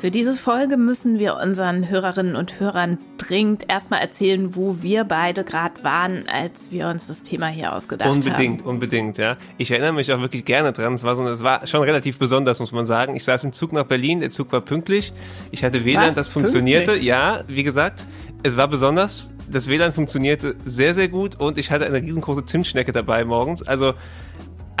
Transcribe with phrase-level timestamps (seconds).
[0.00, 5.44] Für diese Folge müssen wir unseren Hörerinnen und Hörern dringend erstmal erzählen, wo wir beide
[5.44, 8.44] gerade waren, als wir uns das Thema hier ausgedacht unbedingt, haben.
[8.44, 9.36] Unbedingt, unbedingt, ja.
[9.58, 10.94] Ich erinnere mich auch wirklich gerne dran.
[10.94, 13.14] Es war so, es war schon relativ besonders, muss man sagen.
[13.14, 15.12] Ich saß im Zug nach Berlin, der Zug war pünktlich.
[15.50, 16.14] Ich hatte WLAN, Was?
[16.14, 16.92] das funktionierte.
[16.92, 17.06] Pünktlich?
[17.06, 18.06] Ja, wie gesagt,
[18.42, 19.32] es war besonders.
[19.50, 23.62] Das WLAN funktionierte sehr, sehr gut und ich hatte eine riesengroße Zimtschnecke dabei morgens.
[23.62, 23.92] Also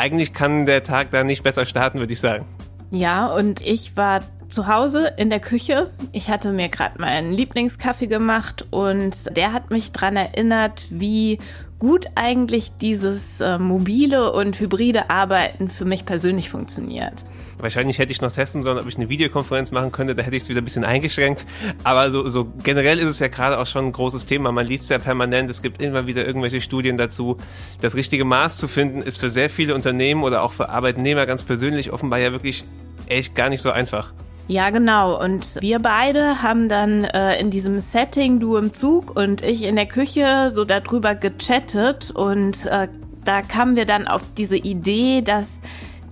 [0.00, 2.46] eigentlich kann der Tag da nicht besser starten, würde ich sagen.
[2.90, 5.90] Ja, und ich war zu Hause in der Küche.
[6.12, 11.38] Ich hatte mir gerade meinen Lieblingskaffee gemacht und der hat mich dran erinnert, wie
[11.78, 17.24] gut eigentlich dieses äh, mobile und hybride Arbeiten für mich persönlich funktioniert.
[17.62, 20.14] Wahrscheinlich hätte ich noch testen sollen, ob ich eine Videokonferenz machen könnte.
[20.14, 21.46] Da hätte ich es wieder ein bisschen eingeschränkt.
[21.84, 24.52] Aber so, so generell ist es ja gerade auch schon ein großes Thema.
[24.52, 25.50] Man liest ja permanent.
[25.50, 27.36] Es gibt immer wieder irgendwelche Studien dazu.
[27.80, 31.42] Das richtige Maß zu finden, ist für sehr viele Unternehmen oder auch für Arbeitnehmer ganz
[31.42, 32.64] persönlich offenbar ja wirklich
[33.06, 34.12] echt gar nicht so einfach.
[34.50, 35.22] Ja, genau.
[35.22, 39.76] Und wir beide haben dann äh, in diesem Setting, du im Zug und ich in
[39.76, 42.10] der Küche, so darüber gechattet.
[42.10, 42.88] Und äh,
[43.24, 45.60] da kamen wir dann auf diese Idee, dass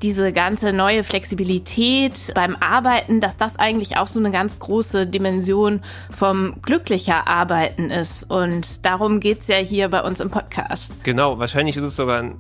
[0.03, 5.83] diese ganze neue Flexibilität beim Arbeiten, dass das eigentlich auch so eine ganz große Dimension
[6.17, 8.31] vom glücklicher Arbeiten ist.
[8.31, 10.93] Und darum geht's ja hier bei uns im Podcast.
[11.03, 12.39] Genau, wahrscheinlich ist es sogar ein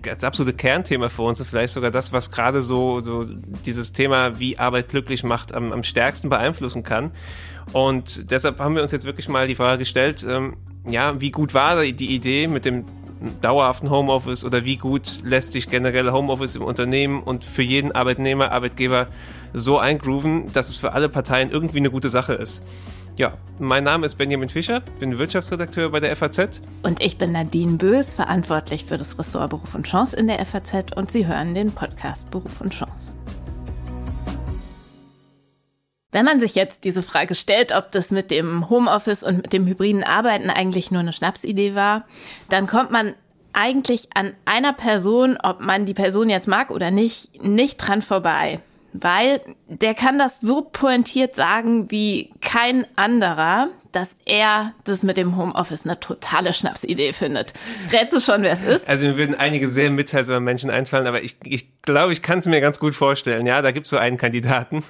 [0.00, 4.38] das absolute Kernthema für uns und vielleicht sogar das, was gerade so, so dieses Thema,
[4.38, 7.10] wie Arbeit glücklich macht, am, am stärksten beeinflussen kann.
[7.72, 10.56] Und deshalb haben wir uns jetzt wirklich mal die Frage gestellt, ähm,
[10.88, 12.84] ja, wie gut war die Idee mit dem
[13.40, 18.52] dauerhaften Homeoffice oder wie gut lässt sich generell Homeoffice im Unternehmen und für jeden Arbeitnehmer,
[18.52, 19.06] Arbeitgeber
[19.52, 22.62] so eingrooven, dass es für alle Parteien irgendwie eine gute Sache ist.
[23.16, 26.62] Ja, mein Name ist Benjamin Fischer, bin Wirtschaftsredakteur bei der FAZ.
[26.82, 30.96] Und ich bin Nadine Bös, verantwortlich für das Ressort Beruf und Chance in der FAZ
[30.96, 33.16] und Sie hören den Podcast Beruf und Chance.
[36.12, 39.66] Wenn man sich jetzt diese Frage stellt, ob das mit dem Homeoffice und mit dem
[39.66, 42.04] hybriden Arbeiten eigentlich nur eine Schnapsidee war,
[42.50, 43.14] dann kommt man
[43.54, 48.60] eigentlich an einer Person, ob man die Person jetzt mag oder nicht, nicht dran vorbei.
[48.92, 55.36] Weil der kann das so pointiert sagen wie kein anderer, dass er das mit dem
[55.38, 57.54] Homeoffice eine totale Schnapsidee findet.
[57.90, 58.86] Rätst du schon, wer es ist?
[58.86, 62.46] Also mir würden einige sehr mitteilsame Menschen einfallen, aber ich, ich glaube, ich kann es
[62.46, 63.46] mir ganz gut vorstellen.
[63.46, 64.82] Ja, da gibt es so einen Kandidaten.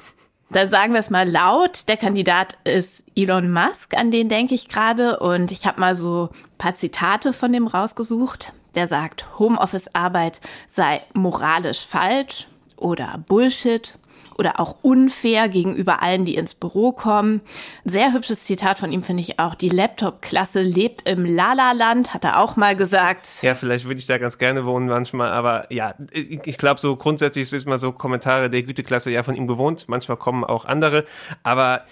[0.52, 1.88] Da sagen wir es mal laut.
[1.88, 5.18] Der Kandidat ist Elon Musk, an den denke ich gerade.
[5.18, 8.52] Und ich habe mal so ein paar Zitate von dem rausgesucht.
[8.74, 13.98] Der sagt, Homeoffice-Arbeit sei moralisch falsch oder Bullshit
[14.38, 17.40] oder auch unfair gegenüber allen, die ins Büro kommen.
[17.84, 19.54] Sehr hübsches Zitat von ihm finde ich auch.
[19.54, 23.28] Die Laptop-Klasse lebt im Lala-Land, hat er auch mal gesagt.
[23.42, 27.52] Ja, vielleicht würde ich da ganz gerne wohnen manchmal, aber ja, ich, glaube so grundsätzlich
[27.52, 29.88] ist mal so Kommentare der Güteklasse ja von ihm gewohnt.
[29.88, 31.04] Manchmal kommen auch andere,
[31.42, 31.84] aber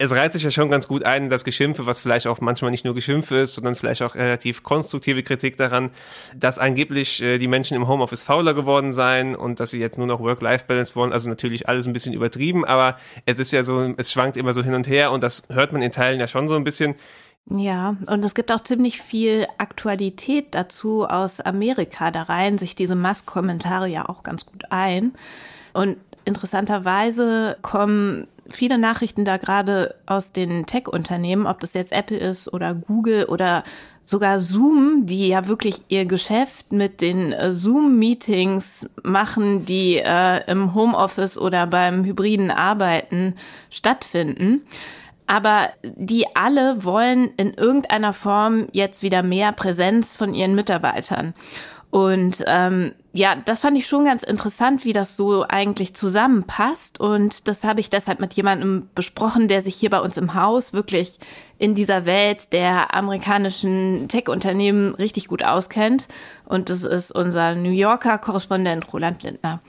[0.00, 2.86] es reiht sich ja schon ganz gut ein, das Geschimpfe, was vielleicht auch manchmal nicht
[2.86, 5.90] nur Geschimpfe ist, sondern vielleicht auch relativ konstruktive Kritik daran,
[6.34, 10.06] dass angeblich äh, die Menschen im Homeoffice fauler geworden seien und dass sie jetzt nur
[10.06, 11.12] noch Work-Life-Balance wollen.
[11.12, 12.96] Also natürlich alles ein bisschen übertrieben, aber
[13.26, 15.82] es ist ja so, es schwankt immer so hin und her und das hört man
[15.82, 16.94] in Teilen ja schon so ein bisschen.
[17.50, 22.10] Ja, und es gibt auch ziemlich viel Aktualität dazu aus Amerika.
[22.10, 25.12] Da reihen sich diese Musk-Kommentare ja auch ganz gut ein.
[25.74, 32.52] Und interessanterweise kommen viele Nachrichten da gerade aus den Tech-Unternehmen, ob das jetzt Apple ist
[32.52, 33.64] oder Google oder
[34.04, 40.74] sogar Zoom, die ja wirklich ihr Geschäft mit den äh, Zoom-Meetings machen, die äh, im
[40.74, 43.34] Homeoffice oder beim hybriden Arbeiten
[43.70, 44.62] stattfinden.
[45.26, 51.34] Aber die alle wollen in irgendeiner Form jetzt wieder mehr Präsenz von ihren Mitarbeitern.
[51.90, 57.00] Und ähm, ja, das fand ich schon ganz interessant, wie das so eigentlich zusammenpasst.
[57.00, 60.72] Und das habe ich deshalb mit jemandem besprochen, der sich hier bei uns im Haus
[60.72, 61.18] wirklich
[61.58, 66.06] in dieser Welt der amerikanischen Tech-Unternehmen richtig gut auskennt.
[66.44, 69.60] Und das ist unser New Yorker Korrespondent Roland Lindner.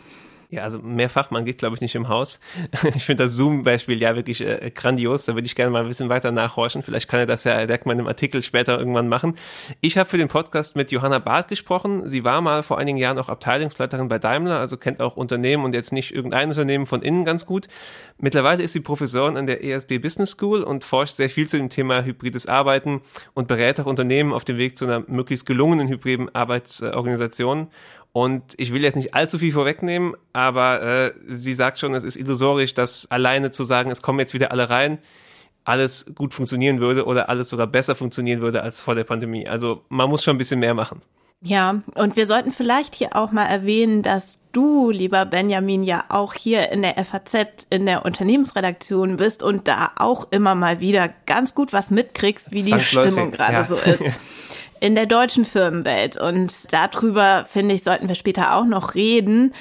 [0.52, 2.42] Ja, also mehr Fachmann geht, glaube ich, nicht im Haus.
[2.94, 5.24] Ich finde das Zoom-Beispiel ja wirklich äh, grandios.
[5.24, 6.84] Da würde ich gerne mal ein bisschen weiter nachhorchen.
[6.84, 9.36] Vielleicht kann er das ja direkt in einem Artikel später irgendwann machen.
[9.80, 12.06] Ich habe für den Podcast mit Johanna Barth gesprochen.
[12.06, 15.74] Sie war mal vor einigen Jahren auch Abteilungsleiterin bei Daimler, also kennt auch Unternehmen und
[15.74, 17.70] jetzt nicht irgendein Unternehmen von innen ganz gut.
[18.18, 21.70] Mittlerweile ist sie Professorin an der ESB Business School und forscht sehr viel zu dem
[21.70, 23.02] Thema hybrides Arbeiten
[23.34, 27.70] und berät auch Unternehmen auf dem Weg zu einer möglichst gelungenen hybriden Arbeitsorganisation.
[28.14, 32.18] Und ich will jetzt nicht allzu viel vorwegnehmen, aber äh, sie sagt schon, es ist
[32.18, 34.98] illusorisch, dass alleine zu sagen, es kommen jetzt wieder alle rein,
[35.64, 39.48] alles gut funktionieren würde oder alles sogar besser funktionieren würde als vor der Pandemie.
[39.48, 41.02] Also man muss schon ein bisschen mehr machen.
[41.44, 46.36] Ja, und wir sollten vielleicht hier auch mal erwähnen, dass du, lieber Benjamin, ja auch
[46.36, 51.56] hier in der FAZ in der Unternehmensredaktion bist und da auch immer mal wieder ganz
[51.56, 53.64] gut was mitkriegst, wie die Stimmung gerade ja.
[53.64, 54.04] so ist.
[54.82, 56.20] In der deutschen Firmenwelt.
[56.20, 59.54] Und darüber, finde ich, sollten wir später auch noch reden.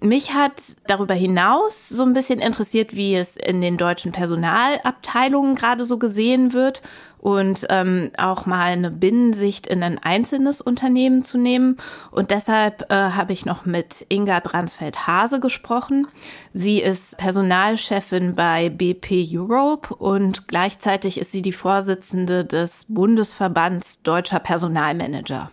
[0.00, 5.84] Mich hat darüber hinaus so ein bisschen interessiert, wie es in den deutschen Personalabteilungen gerade
[5.84, 6.80] so gesehen wird
[7.20, 11.76] und ähm, auch mal eine Binnensicht in ein einzelnes Unternehmen zu nehmen.
[12.10, 16.06] Und deshalb äh, habe ich noch mit Inga Dransfeld-Hase gesprochen.
[16.54, 24.40] Sie ist Personalchefin bei BP Europe und gleichzeitig ist sie die Vorsitzende des Bundesverbands Deutscher
[24.40, 25.50] Personalmanager.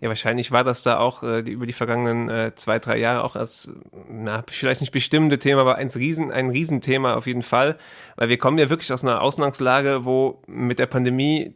[0.00, 3.22] Ja, wahrscheinlich war das da auch äh, die, über die vergangenen äh, zwei, drei Jahre
[3.22, 3.70] auch als,
[4.08, 7.76] na, vielleicht nicht bestimmende Thema, aber ein, Riesen, ein Riesenthema auf jeden Fall.
[8.16, 11.54] Weil wir kommen ja wirklich aus einer Ausgangslage, wo mit der Pandemie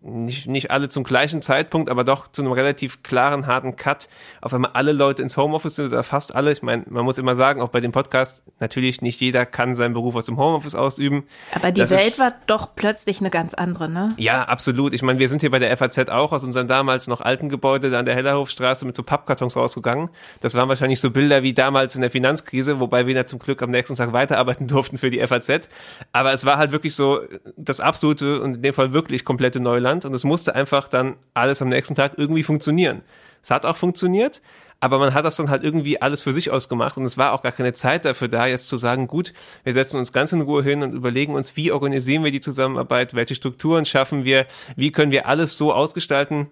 [0.00, 4.08] nicht, nicht alle zum gleichen Zeitpunkt, aber doch zu einem relativ klaren, harten Cut
[4.40, 6.52] auf einmal alle Leute ins Homeoffice sind oder fast alle.
[6.52, 9.94] Ich meine, man muss immer sagen, auch bei dem Podcast, natürlich nicht jeder kann seinen
[9.94, 11.24] Beruf aus dem Homeoffice ausüben.
[11.54, 14.14] Aber die das Welt ist, war doch plötzlich eine ganz andere, ne?
[14.16, 14.94] Ja, absolut.
[14.94, 17.90] Ich meine, wir sind hier bei der FAZ auch aus unserem damals noch alten Gebäude
[17.90, 20.10] da an der Hellerhofstraße mit so Pappkartons rausgegangen.
[20.40, 23.62] Das waren wahrscheinlich so Bilder wie damals in der Finanzkrise, wobei wir da zum Glück
[23.62, 25.68] am nächsten Tag weiterarbeiten durften für die FAZ.
[26.12, 27.20] Aber es war halt wirklich so
[27.56, 31.62] das absolute und in dem Fall wirklich komplette Neuland und es musste einfach dann alles
[31.62, 33.02] am nächsten Tag irgendwie funktionieren.
[33.42, 34.42] Es hat auch funktioniert,
[34.80, 37.42] aber man hat das dann halt irgendwie alles für sich ausgemacht und es war auch
[37.42, 39.32] gar keine Zeit dafür da, jetzt zu sagen, gut,
[39.64, 43.14] wir setzen uns ganz in Ruhe hin und überlegen uns, wie organisieren wir die Zusammenarbeit,
[43.14, 44.46] welche Strukturen schaffen wir,
[44.76, 46.48] wie können wir alles so ausgestalten,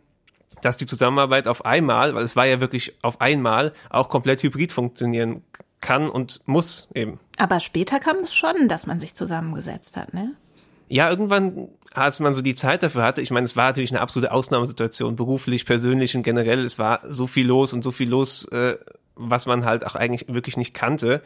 [0.62, 4.72] dass die Zusammenarbeit auf einmal, weil es war ja wirklich auf einmal, auch komplett hybrid
[4.72, 5.42] funktionieren
[5.80, 7.20] kann und muss eben.
[7.36, 10.32] Aber später kam es schon, dass man sich zusammengesetzt hat, ne?
[10.88, 14.00] Ja, irgendwann als man so die Zeit dafür hatte, ich meine, es war natürlich eine
[14.00, 18.46] absolute Ausnahmesituation, beruflich, persönlich und generell, es war so viel los und so viel los,
[18.48, 18.76] äh,
[19.14, 21.22] was man halt auch eigentlich wirklich nicht kannte.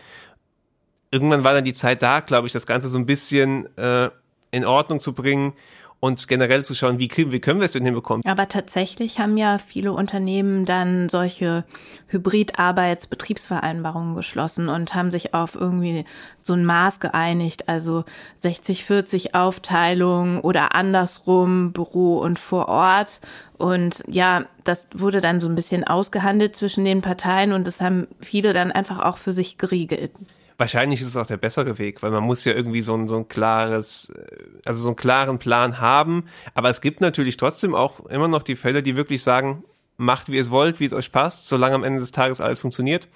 [1.10, 4.10] Irgendwann war dann die Zeit da, glaube ich, das Ganze so ein bisschen äh,
[4.50, 5.54] in Ordnung zu bringen
[6.00, 8.24] und generell zu schauen, wie, kriegen, wie können wir es denn hinbekommen.
[8.24, 11.66] Aber tatsächlich haben ja viele Unternehmen dann solche
[12.08, 16.06] Hybrid-Arbeitsbetriebsvereinbarungen geschlossen und haben sich auf irgendwie
[16.40, 18.04] so ein Maß geeinigt, also
[18.42, 23.20] 60-40 Aufteilung oder andersrum Büro und vor Ort.
[23.58, 28.08] Und ja, das wurde dann so ein bisschen ausgehandelt zwischen den Parteien und das haben
[28.20, 30.12] viele dann einfach auch für sich geregelt
[30.60, 33.16] wahrscheinlich ist es auch der bessere Weg, weil man muss ja irgendwie so ein, so
[33.16, 34.36] ein klares, äh,
[34.66, 36.26] also so einen klaren Plan haben.
[36.54, 39.64] Aber es gibt natürlich trotzdem auch immer noch die Fälle, die wirklich sagen,
[39.96, 42.60] macht wie ihr es wollt, wie es euch passt, solange am Ende des Tages alles
[42.60, 43.08] funktioniert,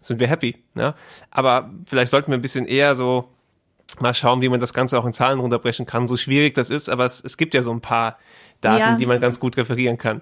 [0.00, 0.56] sind wir happy.
[0.74, 0.94] Ja?
[1.30, 3.28] Aber vielleicht sollten wir ein bisschen eher so
[4.00, 6.08] mal schauen, wie man das Ganze auch in Zahlen runterbrechen kann.
[6.08, 8.18] So schwierig das ist, aber es, es gibt ja so ein paar
[8.60, 8.96] Daten, ja.
[8.96, 10.20] die man ganz gut referieren kann.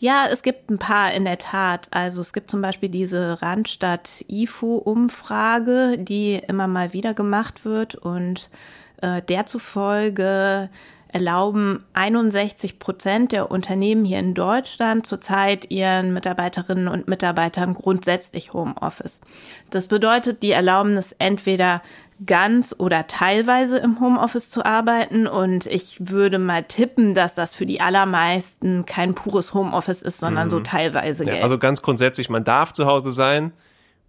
[0.00, 1.88] Ja, es gibt ein paar in der Tat.
[1.90, 8.48] Also es gibt zum Beispiel diese Randstadt-IFO-Umfrage, die immer mal wieder gemacht wird und
[9.02, 9.44] äh, der
[11.08, 19.20] erlauben 61 Prozent der Unternehmen hier in Deutschland zurzeit ihren Mitarbeiterinnen und Mitarbeitern grundsätzlich Homeoffice.
[19.70, 21.82] Das bedeutet, die erlauben es entweder
[22.24, 25.26] ganz oder teilweise im Homeoffice zu arbeiten.
[25.26, 30.46] Und ich würde mal tippen, dass das für die allermeisten kein pures Homeoffice ist, sondern
[30.46, 30.50] mhm.
[30.50, 33.52] so teilweise ja, Also ganz grundsätzlich, man darf zu Hause sein,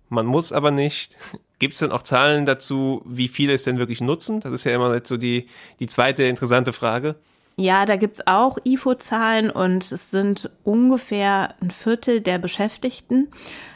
[0.09, 1.15] man muss aber nicht.
[1.59, 4.39] Gibt es denn auch Zahlen dazu, wie viele es denn wirklich nutzen?
[4.39, 5.47] Das ist ja immer so die,
[5.79, 7.15] die zweite interessante Frage.
[7.57, 13.27] Ja, da gibt's auch IFO-Zahlen und es sind ungefähr ein Viertel der Beschäftigten.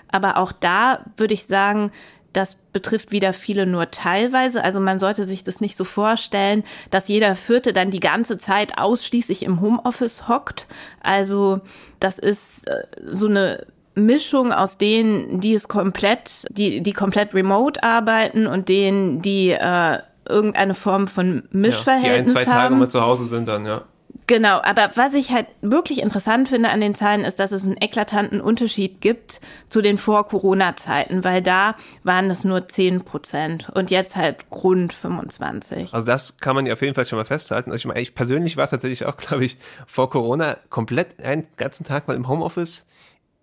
[0.07, 1.91] Aber auch da würde ich sagen,
[2.33, 4.63] das betrifft wieder viele nur teilweise.
[4.63, 8.77] Also man sollte sich das nicht so vorstellen, dass jeder Vierte dann die ganze Zeit
[8.77, 10.67] ausschließlich im Homeoffice hockt.
[11.01, 11.61] Also
[11.99, 17.83] das ist äh, so eine Mischung aus denen, die es komplett, die, die komplett remote
[17.83, 22.05] arbeiten und denen, die äh, irgendeine Form von Mischverhältnis haben.
[22.05, 22.79] Ja, die ein, zwei Tage haben.
[22.79, 23.83] mal zu Hause sind dann, ja.
[24.27, 27.75] Genau, aber was ich halt wirklich interessant finde an den Zahlen ist, dass es einen
[27.77, 34.15] eklatanten Unterschied gibt zu den Vor-Corona-Zeiten, weil da waren es nur 10 Prozent und jetzt
[34.15, 35.93] halt rund 25.
[35.93, 37.71] Also das kann man ja auf jeden Fall schon mal festhalten.
[37.71, 41.83] Also ich meine, ich persönlich war tatsächlich auch, glaube ich, vor Corona komplett einen ganzen
[41.83, 42.85] Tag mal im Homeoffice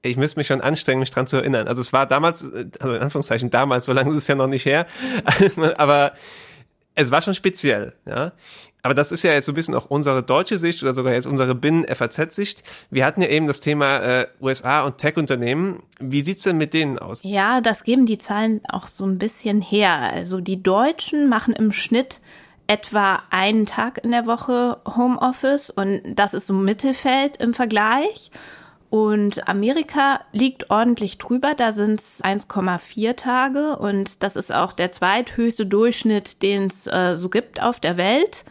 [0.02, 1.68] ich müsste mich schon anstrengen, mich dran zu erinnern.
[1.68, 2.42] Also es war damals,
[2.80, 4.86] also in Anführungszeichen damals, so lange ist es ja noch nicht her,
[5.76, 6.14] aber
[6.94, 8.32] es war schon speziell, ja.
[8.82, 11.26] Aber das ist ja jetzt so ein bisschen auch unsere deutsche Sicht oder sogar jetzt
[11.26, 12.62] unsere Binnen-FAZ-Sicht.
[12.90, 15.82] Wir hatten ja eben das Thema äh, USA und Tech-Unternehmen.
[15.98, 17.20] Wie sieht's denn mit denen aus?
[17.22, 20.10] Ja, das geben die Zahlen auch so ein bisschen her.
[20.12, 22.20] Also die Deutschen machen im Schnitt
[22.66, 28.30] etwa einen Tag in der Woche Homeoffice und das ist so Mittelfeld im Vergleich.
[28.90, 34.90] Und Amerika liegt ordentlich drüber, da sind es 1,4 Tage und das ist auch der
[34.90, 38.44] zweithöchste Durchschnitt, den es äh, so gibt auf der Welt.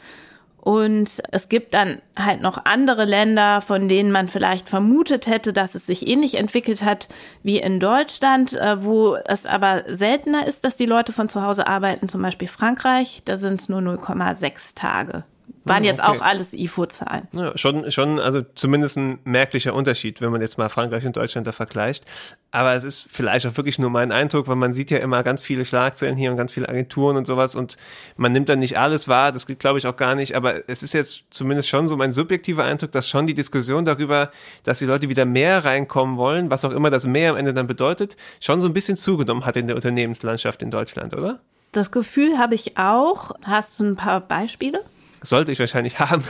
[0.61, 5.75] Und es gibt dann halt noch andere Länder, von denen man vielleicht vermutet hätte, dass
[5.75, 7.09] es sich ähnlich entwickelt hat
[7.43, 11.67] wie in Deutschland, äh, wo es aber seltener ist, dass die Leute von zu Hause
[11.67, 15.25] arbeiten, zum Beispiel Frankreich, da sind es nur 0,6 Tage.
[15.65, 16.17] Waren jetzt okay.
[16.17, 17.27] auch alles IFO-Zahlen.
[17.33, 21.45] Ja, schon, schon, also zumindest ein merklicher Unterschied, wenn man jetzt mal Frankreich und Deutschland
[21.45, 22.05] da vergleicht.
[22.51, 25.43] Aber es ist vielleicht auch wirklich nur mein Eindruck, weil man sieht ja immer ganz
[25.43, 27.77] viele Schlagzeilen hier und ganz viele Agenturen und sowas und
[28.17, 29.31] man nimmt dann nicht alles wahr.
[29.31, 30.35] Das geht, glaube ich, auch gar nicht.
[30.35, 34.31] Aber es ist jetzt zumindest schon so mein subjektiver Eindruck, dass schon die Diskussion darüber,
[34.63, 37.67] dass die Leute wieder mehr reinkommen wollen, was auch immer das mehr am Ende dann
[37.67, 41.39] bedeutet, schon so ein bisschen zugenommen hat in der Unternehmenslandschaft in Deutschland, oder?
[41.71, 43.31] Das Gefühl habe ich auch.
[43.43, 44.83] Hast du ein paar Beispiele?
[45.21, 46.23] Sollte ich wahrscheinlich haben.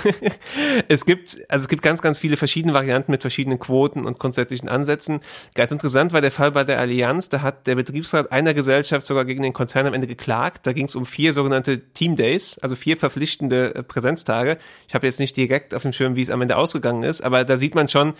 [0.87, 4.69] es gibt, also es gibt ganz, ganz viele verschiedene Varianten mit verschiedenen Quoten und grundsätzlichen
[4.69, 5.21] Ansätzen.
[5.55, 7.29] Ganz interessant war der Fall bei der Allianz.
[7.29, 10.65] Da hat der Betriebsrat einer Gesellschaft sogar gegen den Konzern am Ende geklagt.
[10.65, 14.57] Da ging es um vier sogenannte Team Days, also vier verpflichtende äh, Präsenztage.
[14.87, 17.45] Ich habe jetzt nicht direkt auf dem Schirm, wie es am Ende ausgegangen ist, aber
[17.45, 18.13] da sieht man schon,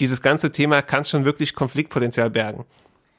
[0.00, 2.64] dieses ganze Thema kann schon wirklich Konfliktpotenzial bergen.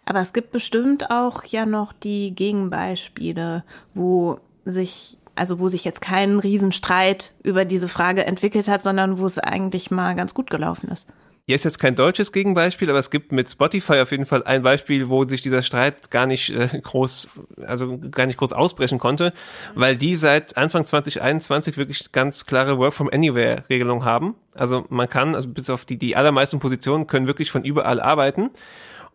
[0.05, 6.01] Aber es gibt bestimmt auch ja noch die Gegenbeispiele, wo sich also wo sich jetzt
[6.01, 10.87] kein Riesenstreit über diese Frage entwickelt hat, sondern wo es eigentlich mal ganz gut gelaufen
[10.89, 11.07] ist.
[11.47, 14.61] Hier ist jetzt kein deutsches Gegenbeispiel, aber es gibt mit Spotify auf jeden Fall ein
[14.61, 17.29] Beispiel, wo sich dieser Streit gar nicht äh, groß,
[17.65, 19.33] also gar nicht groß ausbrechen konnte,
[19.73, 24.35] weil die seit Anfang 2021 wirklich ganz klare Work from Anywhere Regelung haben.
[24.53, 28.51] Also man kann, also bis auf die, die allermeisten Positionen können wirklich von überall arbeiten.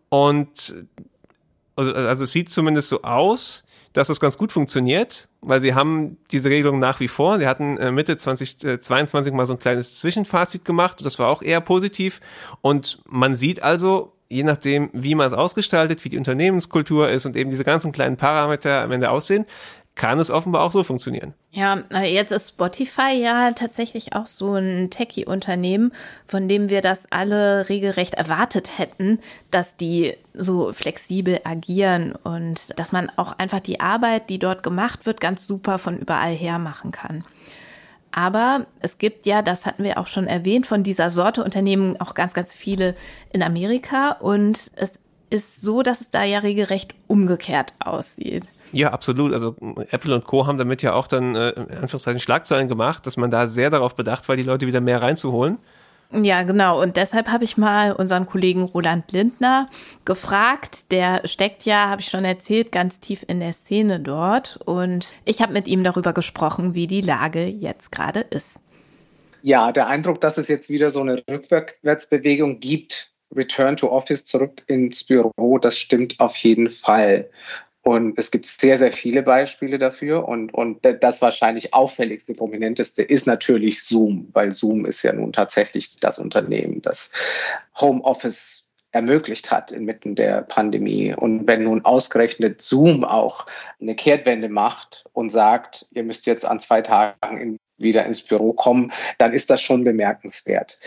[0.09, 0.75] Und
[1.76, 3.62] also, also es sieht zumindest so aus,
[3.97, 7.38] dass das ganz gut funktioniert, weil sie haben diese Regelung nach wie vor.
[7.38, 11.05] Sie hatten äh, Mitte 2022 mal so ein kleines Zwischenfazit gemacht.
[11.05, 12.21] Das war auch eher positiv.
[12.61, 17.37] Und man sieht also, je nachdem, wie man es ausgestaltet, wie die Unternehmenskultur ist und
[17.37, 19.47] eben diese ganzen kleinen Parameter am Ende aussehen,
[19.97, 21.33] kann es offenbar auch so funktionieren.
[21.50, 25.93] Ja, jetzt ist Spotify ja tatsächlich auch so ein Techie-Unternehmen,
[26.29, 29.19] von dem wir das alle regelrecht erwartet hätten,
[29.50, 35.07] dass die so flexibel agieren und dass man auch einfach die Arbeit, die dort gemacht
[35.07, 37.25] wird, ganz super von überall her machen kann.
[38.12, 42.15] Aber es gibt ja, das hatten wir auch schon erwähnt, von dieser Sorte Unternehmen auch
[42.15, 42.95] ganz, ganz viele
[43.33, 45.00] in Amerika und es
[45.31, 48.45] ist so, dass es da ja regelrecht umgekehrt aussieht.
[48.73, 49.32] Ja, absolut.
[49.32, 49.56] Also
[49.90, 50.46] Apple und Co.
[50.46, 53.94] haben damit ja auch dann äh, in Anführungszeichen Schlagzeilen gemacht, dass man da sehr darauf
[53.94, 55.58] bedacht war, die Leute wieder mehr reinzuholen.
[56.12, 56.80] Ja, genau.
[56.80, 59.68] Und deshalb habe ich mal unseren Kollegen Roland Lindner
[60.04, 60.92] gefragt.
[60.92, 64.61] Der steckt ja, habe ich schon erzählt, ganz tief in der Szene dort.
[64.64, 68.61] Und ich habe mit ihm darüber gesprochen, wie die Lage jetzt gerade ist.
[69.42, 74.62] Ja, der Eindruck, dass es jetzt wieder so eine Rückwärtsbewegung gibt, Return to Office zurück
[74.66, 77.28] ins Büro, das stimmt auf jeden Fall.
[77.87, 80.26] Und es gibt sehr, sehr viele Beispiele dafür.
[80.26, 85.95] Und, und das wahrscheinlich auffälligste, prominenteste ist natürlich Zoom, weil Zoom ist ja nun tatsächlich
[86.00, 87.12] das Unternehmen, das
[87.81, 91.14] Homeoffice ermöglicht hat inmitten der Pandemie.
[91.14, 93.47] Und wenn nun ausgerechnet Zoom auch
[93.81, 98.52] eine Kehrtwende macht und sagt, ihr müsst jetzt an zwei Tagen in, wieder ins Büro
[98.52, 100.81] kommen, dann ist das schon bemerkenswert.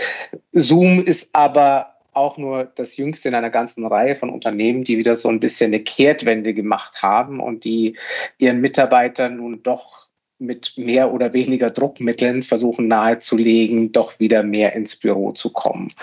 [0.52, 5.16] Zoom ist aber auch nur das jüngste in einer ganzen Reihe von Unternehmen, die wieder
[5.16, 7.98] so ein bisschen eine Kehrtwende gemacht haben und die
[8.38, 14.96] ihren Mitarbeitern nun doch mit mehr oder weniger Druckmitteln versuchen nahezulegen, doch wieder mehr ins
[14.96, 15.94] Büro zu kommen.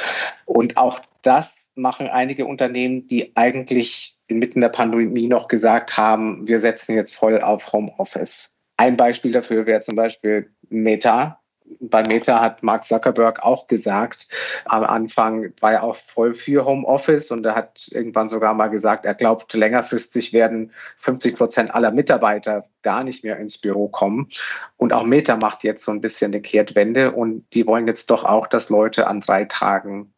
[0.45, 6.59] Und auch das machen einige Unternehmen, die eigentlich inmitten der Pandemie noch gesagt haben, wir
[6.59, 8.57] setzen jetzt voll auf Homeoffice.
[8.77, 11.41] Ein Beispiel dafür wäre zum Beispiel Meta,
[11.81, 14.29] bei Meta hat Mark Zuckerberg auch gesagt,
[14.65, 19.05] am Anfang war er auch voll für Homeoffice und er hat irgendwann sogar mal gesagt,
[19.05, 24.29] er glaubt, längerfristig werden 50 Prozent aller Mitarbeiter gar nicht mehr ins Büro kommen.
[24.77, 28.25] Und auch Meta macht jetzt so ein bisschen eine Kehrtwende und die wollen jetzt doch
[28.25, 30.15] auch, dass Leute an drei Tagen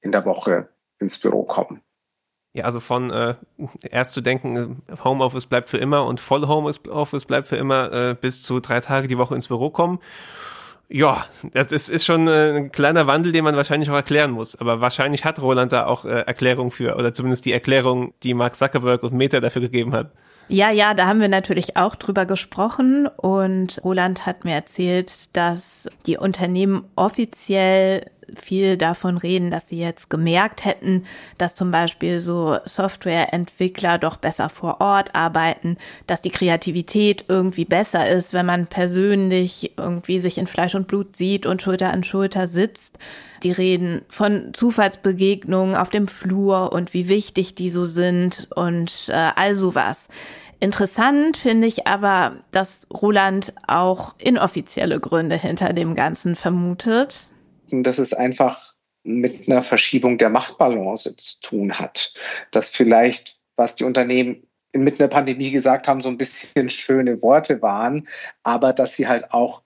[0.00, 1.82] in der Woche ins Büro kommen.
[2.52, 3.34] Ja, also von äh,
[3.82, 8.42] erst zu denken, Homeoffice bleibt für immer und voll Homeoffice bleibt für immer, äh, bis
[8.42, 9.98] zu drei Tage die Woche ins Büro kommen.
[10.88, 14.56] Ja, das ist, ist schon äh, ein kleiner Wandel, den man wahrscheinlich auch erklären muss.
[14.60, 18.54] Aber wahrscheinlich hat Roland da auch äh, Erklärung für, oder zumindest die Erklärung, die Mark
[18.54, 20.12] Zuckerberg und Meta dafür gegeben hat.
[20.48, 25.88] Ja, ja, da haben wir natürlich auch drüber gesprochen und Roland hat mir erzählt, dass
[26.06, 31.04] die Unternehmen offiziell viel davon reden, dass sie jetzt gemerkt hätten,
[31.38, 38.08] dass zum Beispiel so Softwareentwickler doch besser vor Ort arbeiten, dass die Kreativität irgendwie besser
[38.08, 42.48] ist, wenn man persönlich irgendwie sich in Fleisch und Blut sieht und Schulter an Schulter
[42.48, 42.98] sitzt.
[43.42, 49.30] Die reden von Zufallsbegegnungen auf dem Flur und wie wichtig die so sind und äh,
[49.36, 50.08] all sowas.
[50.58, 57.16] Interessant finde ich aber, dass Roland auch inoffizielle Gründe hinter dem Ganzen vermutet.
[57.70, 62.14] Dass es einfach mit einer Verschiebung der Machtbalance zu tun hat.
[62.50, 67.62] Dass vielleicht, was die Unternehmen mit einer Pandemie gesagt haben, so ein bisschen schöne Worte
[67.62, 68.08] waren,
[68.42, 69.62] aber dass sie halt auch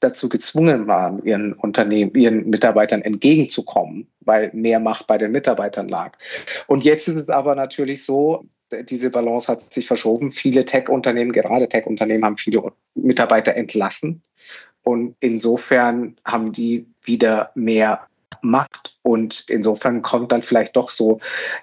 [0.00, 6.18] dazu gezwungen waren, ihren Unternehmen, ihren Mitarbeitern entgegenzukommen, weil mehr Macht bei den Mitarbeitern lag.
[6.66, 8.46] Und jetzt ist es aber natürlich so,
[8.88, 10.30] diese Balance hat sich verschoben.
[10.30, 14.22] Viele Tech-Unternehmen, gerade Tech-Unternehmen, haben viele Mitarbeiter entlassen.
[14.82, 18.06] Und insofern haben die wieder mehr
[18.40, 18.96] Macht.
[19.02, 21.20] Und insofern kommt dann vielleicht doch so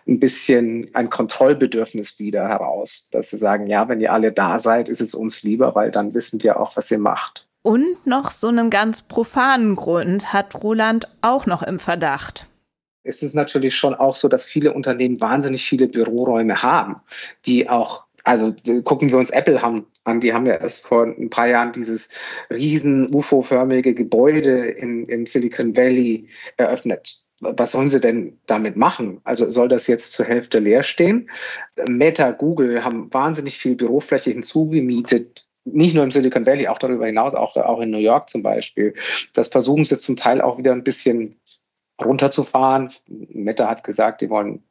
[0.07, 4.87] ein bisschen ein Kontrollbedürfnis wieder heraus, dass sie sagen, ja, wenn ihr alle da seid,
[4.87, 7.47] ist es uns lieber, weil dann wissen wir auch, was ihr macht.
[7.61, 12.49] Und noch so einen ganz profanen Grund hat Roland auch noch im Verdacht
[13.09, 16.97] ist es natürlich schon auch so, dass viele Unternehmen wahnsinnig viele Büroräume haben,
[17.45, 21.47] die auch also gucken wir uns Apple an, die haben ja erst vor ein paar
[21.47, 22.09] Jahren dieses
[22.49, 27.21] riesen UFO-förmige Gebäude in, in Silicon Valley eröffnet.
[27.41, 29.21] Was sollen sie denn damit machen?
[29.23, 31.29] Also soll das jetzt zur Hälfte leer stehen?
[31.87, 37.35] Meta, Google haben wahnsinnig viel Bürofläche hinzugemietet, nicht nur im Silicon Valley, auch darüber hinaus,
[37.35, 38.93] auch, auch in New York zum Beispiel.
[39.33, 41.39] Das versuchen sie zum Teil auch wieder ein bisschen
[42.03, 42.91] runterzufahren.
[43.07, 44.63] Meta hat gesagt, die wollen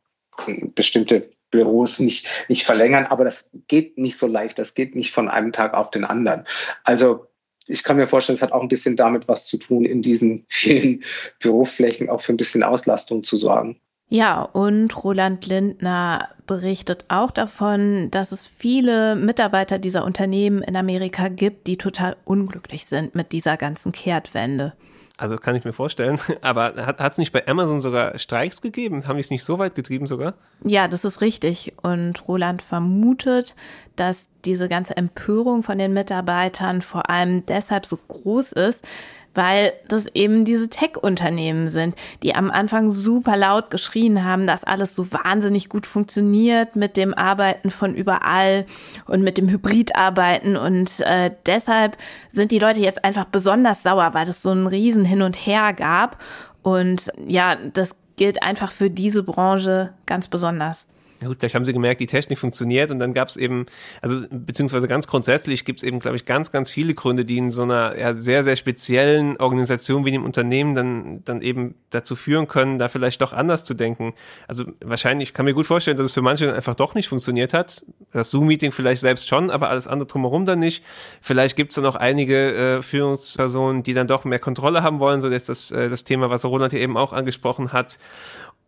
[0.74, 5.28] bestimmte Büros nicht, nicht verlängern, aber das geht nicht so leicht, das geht nicht von
[5.28, 6.46] einem Tag auf den anderen.
[6.84, 7.26] Also
[7.66, 10.44] ich kann mir vorstellen, es hat auch ein bisschen damit was zu tun, in diesen
[10.48, 11.04] vielen
[11.40, 13.80] Büroflächen auch für ein bisschen Auslastung zu sorgen.
[14.10, 21.28] Ja, und Roland Lindner berichtet auch davon, dass es viele Mitarbeiter dieser Unternehmen in Amerika
[21.28, 24.72] gibt, die total unglücklich sind mit dieser ganzen Kehrtwende.
[25.18, 26.18] Also kann ich mir vorstellen.
[26.42, 29.06] Aber hat es nicht bei Amazon sogar Streiks gegeben?
[29.06, 30.34] Haben die es nicht so weit getrieben sogar?
[30.64, 31.74] Ja, das ist richtig.
[31.82, 33.56] Und Roland vermutet,
[33.96, 38.86] dass diese ganze Empörung von den Mitarbeitern vor allem deshalb so groß ist,
[39.34, 44.94] weil das eben diese Tech-Unternehmen sind, die am Anfang super laut geschrien haben, dass alles
[44.94, 48.66] so wahnsinnig gut funktioniert mit dem Arbeiten von überall
[49.06, 51.96] und mit dem Hybridarbeiten und äh, deshalb
[52.30, 55.72] sind die Leute jetzt einfach besonders sauer, weil es so einen riesen Hin und Her
[55.72, 56.20] gab
[56.62, 60.86] und ja, das gilt einfach für diese Branche ganz besonders.
[61.20, 63.66] Ja gut, vielleicht haben sie gemerkt, die Technik funktioniert und dann gab es eben,
[64.02, 67.50] also beziehungsweise ganz grundsätzlich gibt es eben, glaube ich, ganz, ganz viele Gründe, die in
[67.50, 72.46] so einer ja, sehr, sehr speziellen Organisation wie dem Unternehmen dann, dann eben dazu führen
[72.46, 74.14] können, da vielleicht doch anders zu denken.
[74.46, 77.08] Also wahrscheinlich, ich kann mir gut vorstellen, dass es für manche dann einfach doch nicht
[77.08, 77.84] funktioniert hat.
[78.12, 80.84] Das Zoom-Meeting vielleicht selbst schon, aber alles andere drumherum dann nicht.
[81.20, 85.20] Vielleicht gibt es dann auch einige äh, Führungspersonen, die dann doch mehr Kontrolle haben wollen,
[85.20, 87.98] so dass das, äh, das Thema, was Roland hier eben auch angesprochen hat.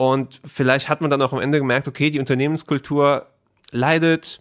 [0.01, 3.27] Und vielleicht hat man dann auch am Ende gemerkt, okay, die Unternehmenskultur
[3.71, 4.41] leidet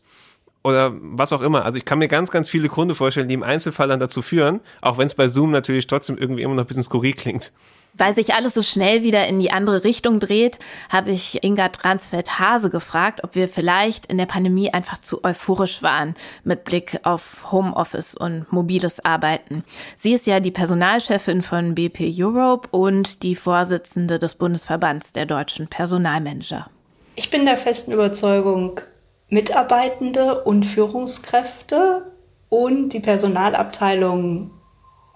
[0.64, 1.66] oder was auch immer.
[1.66, 4.62] Also ich kann mir ganz, ganz viele Gründe vorstellen, die im Einzelfall dann dazu führen,
[4.82, 7.52] auch wenn es bei Zoom natürlich trotzdem irgendwie immer noch ein bisschen skurril klingt.
[7.94, 12.70] Weil sich alles so schnell wieder in die andere Richtung dreht, habe ich Inga Transfeld-Hase
[12.70, 18.16] gefragt, ob wir vielleicht in der Pandemie einfach zu euphorisch waren mit Blick auf Homeoffice
[18.16, 19.64] und mobiles Arbeiten.
[19.98, 25.68] Sie ist ja die Personalchefin von BP Europe und die Vorsitzende des Bundesverbands der deutschen
[25.68, 26.70] Personalmanager.
[27.16, 28.80] Ich bin der festen Überzeugung,
[29.28, 32.12] Mitarbeitende und Führungskräfte
[32.48, 34.52] und die Personalabteilung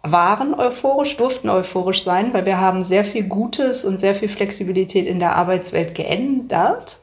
[0.03, 5.07] waren euphorisch, durften euphorisch sein, weil wir haben sehr viel Gutes und sehr viel Flexibilität
[5.07, 6.99] in der Arbeitswelt geändert.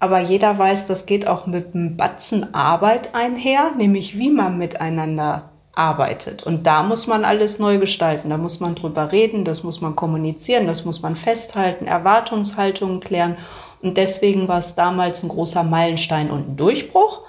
[0.00, 5.50] Aber jeder weiß, das geht auch mit einem Batzen Arbeit einher, nämlich wie man miteinander
[5.74, 6.42] arbeitet.
[6.42, 8.30] Und da muss man alles neu gestalten.
[8.30, 13.36] Da muss man drüber reden, das muss man kommunizieren, das muss man festhalten, Erwartungshaltungen klären.
[13.80, 17.22] Und deswegen war es damals ein großer Meilenstein und ein Durchbruch.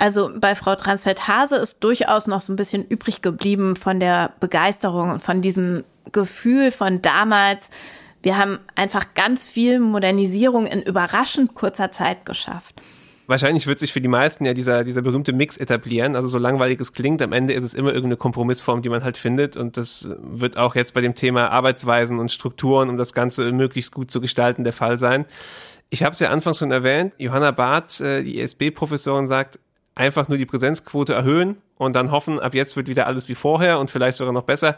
[0.00, 5.10] Also bei Frau Transfeld-Hase ist durchaus noch so ein bisschen übrig geblieben von der Begeisterung
[5.10, 7.68] und von diesem Gefühl von damals.
[8.22, 12.80] Wir haben einfach ganz viel Modernisierung in überraschend kurzer Zeit geschafft
[13.30, 16.16] wahrscheinlich wird sich für die meisten ja dieser, dieser berühmte Mix etablieren.
[16.16, 19.16] Also so langweilig es klingt, am Ende ist es immer irgendeine Kompromissform, die man halt
[19.16, 19.56] findet.
[19.56, 23.94] Und das wird auch jetzt bei dem Thema Arbeitsweisen und Strukturen, um das Ganze möglichst
[23.94, 25.26] gut zu gestalten, der Fall sein.
[25.90, 29.60] Ich habe es ja anfangs schon erwähnt, Johanna Barth, äh, die ESB-Professorin, sagt,
[29.94, 33.78] einfach nur die Präsenzquote erhöhen und dann hoffen, ab jetzt wird wieder alles wie vorher
[33.78, 34.76] und vielleicht sogar noch besser.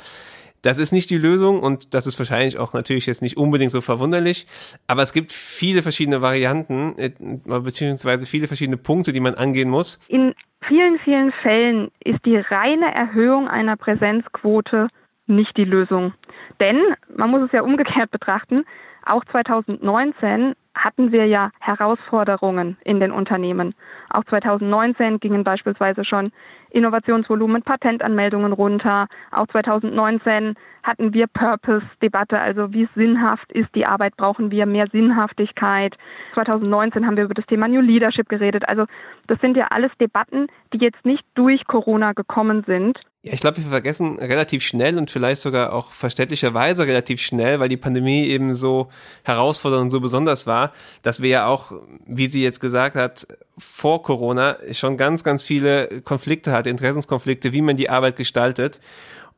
[0.63, 3.81] Das ist nicht die Lösung und das ist wahrscheinlich auch natürlich jetzt nicht unbedingt so
[3.81, 4.47] verwunderlich,
[4.87, 7.11] aber es gibt viele verschiedene Varianten äh,
[7.45, 9.99] beziehungsweise viele verschiedene Punkte, die man angehen muss.
[10.09, 10.35] In
[10.69, 14.89] vielen, vielen Fällen ist die reine Erhöhung einer Präsenzquote
[15.27, 16.15] nicht die Lösung.
[16.61, 16.81] Denn,
[17.17, 18.65] man muss es ja umgekehrt betrachten,
[19.05, 23.75] auch 2019 hatten wir ja Herausforderungen in den Unternehmen.
[24.13, 26.33] Auch 2019 gingen beispielsweise schon
[26.71, 29.07] Innovationsvolumen, Patentanmeldungen runter.
[29.31, 35.97] Auch 2019 hatten wir Purpose-Debatte, also wie sinnhaft ist die Arbeit, brauchen wir mehr Sinnhaftigkeit.
[36.35, 38.69] 2019 haben wir über das Thema New Leadership geredet.
[38.69, 38.87] Also
[39.27, 43.59] das sind ja alles Debatten, die jetzt nicht durch Corona gekommen sind, ja, ich glaube,
[43.59, 48.53] wir vergessen relativ schnell und vielleicht sogar auch verständlicherweise relativ schnell, weil die Pandemie eben
[48.53, 48.89] so
[49.23, 50.73] herausfordernd und so besonders war,
[51.03, 51.71] dass wir ja auch,
[52.05, 57.63] wie sie jetzt gesagt hat, vor Corona schon ganz, ganz viele Konflikte hatte, Interessenskonflikte, wie
[57.63, 58.81] man die Arbeit gestaltet.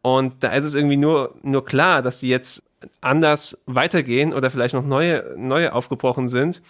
[0.03, 2.63] Und da ist es irgendwie nur, nur klar, dass die jetzt
[3.01, 6.61] anders weitergehen oder vielleicht noch neue, neue aufgebrochen sind.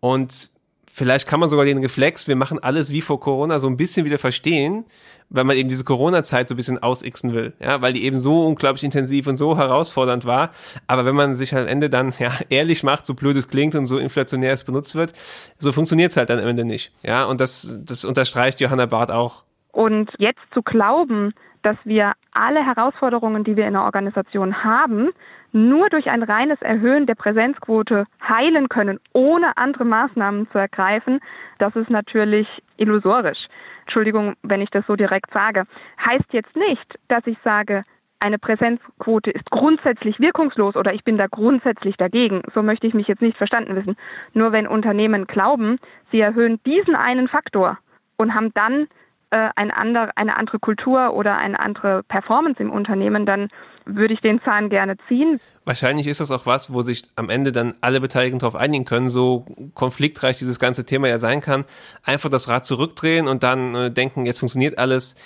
[0.00, 0.50] Und
[0.96, 4.06] vielleicht kann man sogar den Reflex, wir machen alles wie vor Corona, so ein bisschen
[4.06, 4.86] wieder verstehen,
[5.28, 8.46] weil man eben diese Corona-Zeit so ein bisschen ausixen will, ja, weil die eben so
[8.46, 10.52] unglaublich intensiv und so herausfordernd war.
[10.86, 13.86] Aber wenn man sich am Ende dann ja ehrlich macht, so blöd es klingt und
[13.86, 15.12] so inflationär es benutzt wird,
[15.58, 16.92] so funktioniert es halt dann am Ende nicht.
[17.02, 19.44] Ja, und das, das unterstreicht Johanna Barth auch.
[19.72, 25.10] Und jetzt zu glauben, dass wir alle Herausforderungen, die wir in der Organisation haben,
[25.56, 31.20] nur durch ein reines Erhöhen der Präsenzquote heilen können, ohne andere Maßnahmen zu ergreifen,
[31.58, 33.48] das ist natürlich illusorisch.
[33.86, 35.64] Entschuldigung, wenn ich das so direkt sage.
[36.04, 37.84] Heißt jetzt nicht, dass ich sage,
[38.20, 42.42] eine Präsenzquote ist grundsätzlich wirkungslos oder ich bin da grundsätzlich dagegen.
[42.54, 43.96] So möchte ich mich jetzt nicht verstanden wissen.
[44.32, 45.78] Nur wenn Unternehmen glauben,
[46.10, 47.78] sie erhöhen diesen einen Faktor
[48.16, 48.88] und haben dann
[49.30, 53.48] äh, ein ander, eine andere Kultur oder eine andere Performance im Unternehmen, dann
[53.84, 55.40] würde ich den Zahn gerne ziehen.
[55.64, 59.08] Wahrscheinlich ist das auch was, wo sich am Ende dann alle Beteiligten darauf einigen können,
[59.08, 61.64] so konfliktreich dieses ganze Thema ja sein kann.
[62.04, 65.16] Einfach das Rad zurückdrehen und dann äh, denken, jetzt funktioniert alles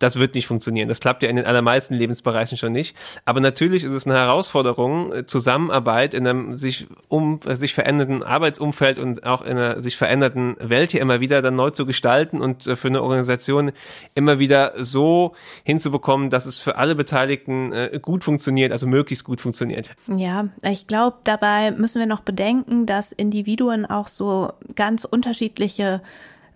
[0.00, 0.88] das wird nicht funktionieren.
[0.88, 2.96] Das klappt ja in den allermeisten Lebensbereichen schon nicht.
[3.24, 8.22] Aber natürlich ist es eine Herausforderung, äh, Zusammenarbeit in einem sich um äh, sich verändernden
[8.22, 12.40] Arbeitsumfeld und auch in einer sich veränderten Welt hier immer wieder dann neu zu gestalten
[12.40, 13.72] und äh, für eine Organisation
[14.14, 15.34] immer wieder so
[15.64, 19.90] hinzubekommen, dass es für alle Beteiligten gut funktioniert, also möglichst gut funktioniert.
[20.16, 26.00] Ja, ich glaube, dabei müssen wir noch bedenken, dass Individuen auch so ganz unterschiedliche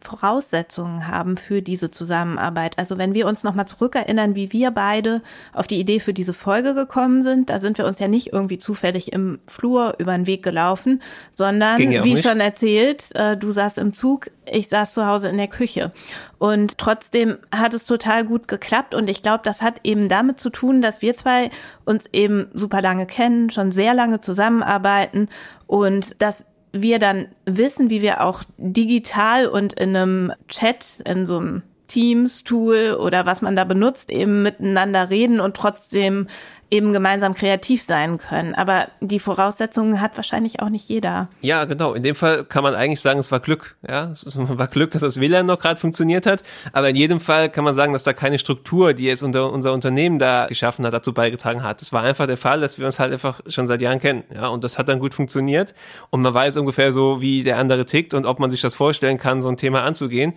[0.04, 2.78] Voraussetzungen haben für diese Zusammenarbeit.
[2.78, 6.74] Also wenn wir uns nochmal zurückerinnern, wie wir beide auf die Idee für diese Folge
[6.74, 10.42] gekommen sind, da sind wir uns ja nicht irgendwie zufällig im Flur über den Weg
[10.42, 11.02] gelaufen,
[11.34, 12.24] sondern wie nicht.
[12.24, 15.92] schon erzählt, äh, du saßt im Zug, ich saß zu Hause in der Küche.
[16.38, 18.94] Und trotzdem hat es total gut geklappt.
[18.94, 21.50] Und ich glaube, das hat eben damit zu tun, dass wir zwei
[21.84, 25.28] uns eben super lange kennen, schon sehr lange zusammenarbeiten
[25.66, 31.38] und dass wir dann wissen, wie wir auch digital und in einem Chat, in so
[31.38, 36.26] einem Teams-Tool oder was man da benutzt, eben miteinander reden und trotzdem
[36.74, 38.54] eben gemeinsam kreativ sein können.
[38.54, 41.28] Aber die Voraussetzungen hat wahrscheinlich auch nicht jeder.
[41.40, 41.94] Ja, genau.
[41.94, 43.76] In dem Fall kann man eigentlich sagen, es war Glück.
[43.88, 46.42] Ja, es war Glück, dass das WLAN noch gerade funktioniert hat.
[46.72, 49.72] Aber in jedem Fall kann man sagen, dass da keine Struktur, die jetzt unter unser
[49.72, 51.80] Unternehmen da geschaffen hat, dazu beigetragen hat.
[51.80, 54.24] Es war einfach der Fall, dass wir uns halt einfach schon seit Jahren kennen.
[54.34, 55.74] Ja, und das hat dann gut funktioniert.
[56.10, 59.18] Und man weiß ungefähr so, wie der andere tickt und ob man sich das vorstellen
[59.18, 60.34] kann, so ein Thema anzugehen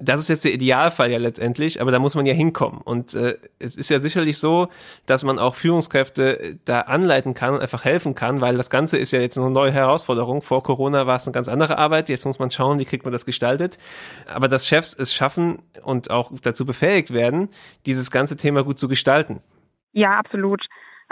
[0.00, 2.80] das ist jetzt der Idealfall ja letztendlich, aber da muss man ja hinkommen.
[2.82, 4.68] Und äh, es ist ja sicherlich so,
[5.06, 9.12] dass man auch Führungskräfte da anleiten kann und einfach helfen kann, weil das Ganze ist
[9.12, 10.42] ja jetzt eine neue Herausforderung.
[10.42, 12.08] Vor Corona war es eine ganz andere Arbeit.
[12.08, 13.78] Jetzt muss man schauen, wie kriegt man das gestaltet.
[14.26, 17.48] Aber dass Chefs es schaffen und auch dazu befähigt werden,
[17.86, 19.40] dieses ganze Thema gut zu gestalten.
[19.92, 20.64] Ja, absolut.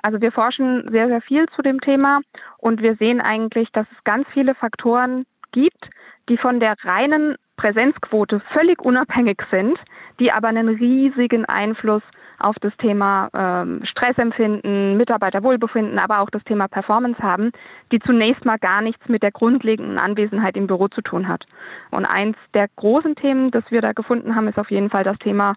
[0.03, 2.21] Also wir forschen sehr, sehr viel zu dem Thema
[2.59, 5.83] und wir sehen eigentlich, dass es ganz viele Faktoren gibt,
[6.29, 9.79] die von der reinen Präsenzquote völlig unabhängig sind,
[10.19, 12.03] die aber einen riesigen Einfluss
[12.39, 17.53] auf das Thema ähm, Stressempfinden, Mitarbeiterwohlbefinden, aber auch das Thema Performance haben,
[17.93, 21.45] die zunächst mal gar nichts mit der grundlegenden Anwesenheit im Büro zu tun hat.
[21.91, 25.19] Und eins der großen Themen, das wir da gefunden haben, ist auf jeden Fall das
[25.19, 25.55] Thema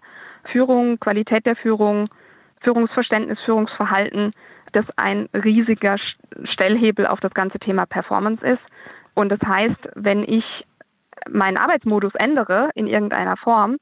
[0.52, 2.08] Führung, Qualität der Führung,
[2.62, 4.32] Führungsverständnis, Führungsverhalten,
[4.72, 5.96] das ein riesiger
[6.44, 8.62] Stellhebel auf das ganze Thema Performance ist.
[9.14, 10.44] Und das heißt, wenn ich
[11.28, 13.76] meinen Arbeitsmodus ändere in irgendeiner Form,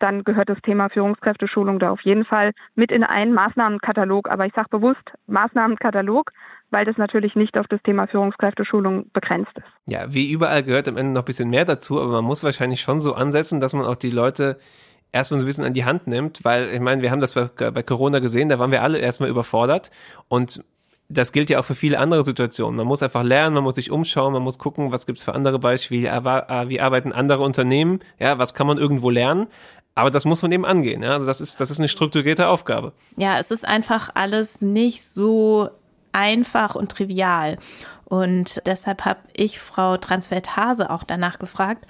[0.00, 4.28] dann gehört das Thema Führungskräfteschulung da auf jeden Fall mit in einen Maßnahmenkatalog.
[4.30, 6.32] Aber ich sage bewusst Maßnahmenkatalog,
[6.70, 9.66] weil das natürlich nicht auf das Thema Führungskräfteschulung begrenzt ist.
[9.86, 12.80] Ja, wie überall gehört am Ende noch ein bisschen mehr dazu, aber man muss wahrscheinlich
[12.80, 14.58] schon so ansetzen, dass man auch die Leute
[15.12, 17.48] erstmal so ein bisschen an die Hand nimmt, weil ich meine, wir haben das bei,
[17.70, 19.90] bei Corona gesehen, da waren wir alle erstmal überfordert
[20.28, 20.64] und
[21.10, 22.76] das gilt ja auch für viele andere Situationen.
[22.76, 25.58] Man muss einfach lernen, man muss sich umschauen, man muss gucken, was gibt's für andere
[25.58, 29.48] Beispiele, wie, wie arbeiten andere Unternehmen, ja, was kann man irgendwo lernen.
[30.00, 31.02] Aber das muss man eben angehen.
[31.02, 31.12] Ja?
[31.12, 32.92] Also das ist, das ist eine strukturierte Aufgabe.
[33.18, 35.68] Ja, es ist einfach alles nicht so
[36.12, 37.58] einfach und trivial.
[38.06, 41.84] Und deshalb habe ich Frau Transfeld-Hase auch danach gefragt,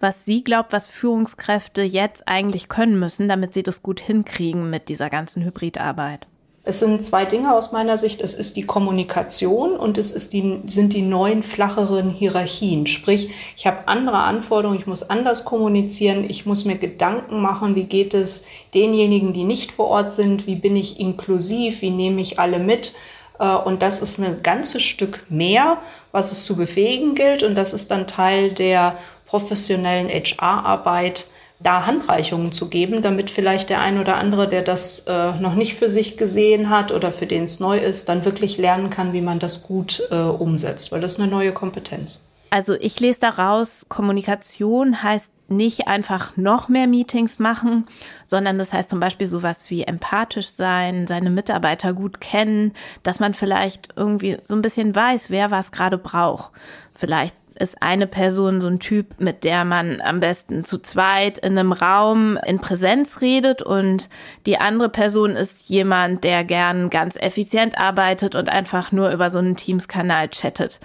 [0.00, 4.88] was sie glaubt, was Führungskräfte jetzt eigentlich können müssen, damit sie das gut hinkriegen mit
[4.88, 6.26] dieser ganzen Hybridarbeit.
[6.70, 8.20] Es sind zwei Dinge aus meiner Sicht.
[8.20, 12.86] Es ist die Kommunikation und es ist die, sind die neuen, flacheren Hierarchien.
[12.86, 17.86] Sprich, ich habe andere Anforderungen, ich muss anders kommunizieren, ich muss mir Gedanken machen, wie
[17.86, 22.38] geht es denjenigen, die nicht vor Ort sind, wie bin ich inklusiv, wie nehme ich
[22.38, 22.94] alle mit.
[23.40, 25.78] Äh, und das ist ein ganzes Stück mehr,
[26.12, 27.42] was es zu befähigen gilt.
[27.42, 31.26] Und das ist dann Teil der professionellen HR-Arbeit
[31.62, 35.74] da Handreichungen zu geben, damit vielleicht der ein oder andere, der das äh, noch nicht
[35.74, 39.20] für sich gesehen hat oder für den es neu ist, dann wirklich lernen kann, wie
[39.20, 42.24] man das gut äh, umsetzt, weil das ist eine neue Kompetenz.
[42.50, 47.86] Also ich lese daraus, Kommunikation heißt nicht einfach noch mehr Meetings machen,
[48.24, 53.34] sondern das heißt zum Beispiel sowas wie empathisch sein, seine Mitarbeiter gut kennen, dass man
[53.34, 56.52] vielleicht irgendwie so ein bisschen weiß, wer was gerade braucht.
[56.94, 61.58] Vielleicht ist eine Person so ein Typ, mit der man am besten zu zweit in
[61.58, 64.08] einem Raum in Präsenz redet und
[64.46, 69.38] die andere Person ist jemand, der gern ganz effizient arbeitet und einfach nur über so
[69.38, 70.80] einen Teams-Kanal chattet.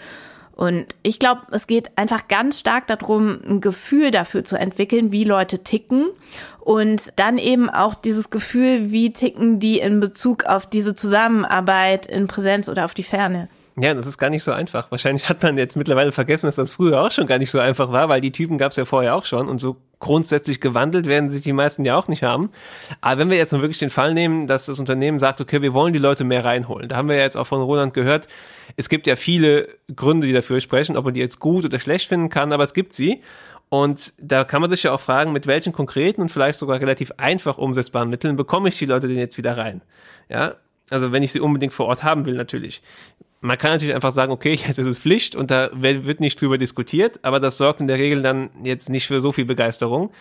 [0.55, 5.25] Und ich glaube, es geht einfach ganz stark darum, ein Gefühl dafür zu entwickeln, wie
[5.25, 6.07] Leute ticken
[6.61, 12.27] und dann eben auch dieses Gefühl, wie ticken die in Bezug auf diese Zusammenarbeit in
[12.27, 13.49] Präsenz oder auf die Ferne.
[13.77, 14.89] Ja, das ist gar nicht so einfach.
[14.89, 17.91] Wahrscheinlich hat man jetzt mittlerweile vergessen, dass das früher auch schon gar nicht so einfach
[17.91, 21.29] war, weil die Typen gab es ja vorher auch schon und so grundsätzlich gewandelt werden
[21.29, 22.51] sich die meisten ja auch nicht haben.
[23.01, 25.73] Aber wenn wir jetzt mal wirklich den Fall nehmen, dass das Unternehmen sagt, okay, wir
[25.73, 26.87] wollen die Leute mehr reinholen.
[26.87, 28.27] Da haben wir ja jetzt auch von Roland gehört,
[28.77, 32.07] es gibt ja viele Gründe, die dafür sprechen, ob man die jetzt gut oder schlecht
[32.07, 33.21] finden kann, aber es gibt sie.
[33.69, 37.11] Und da kann man sich ja auch fragen, mit welchen konkreten und vielleicht sogar relativ
[37.17, 39.81] einfach umsetzbaren Mitteln bekomme ich die Leute denn jetzt wieder rein?
[40.29, 40.55] Ja,
[40.89, 42.83] also wenn ich sie unbedingt vor Ort haben will, natürlich
[43.45, 46.57] man kann natürlich einfach sagen, okay, jetzt ist es Pflicht und da wird nicht drüber
[46.57, 50.11] diskutiert, aber das sorgt in der Regel dann jetzt nicht für so viel Begeisterung.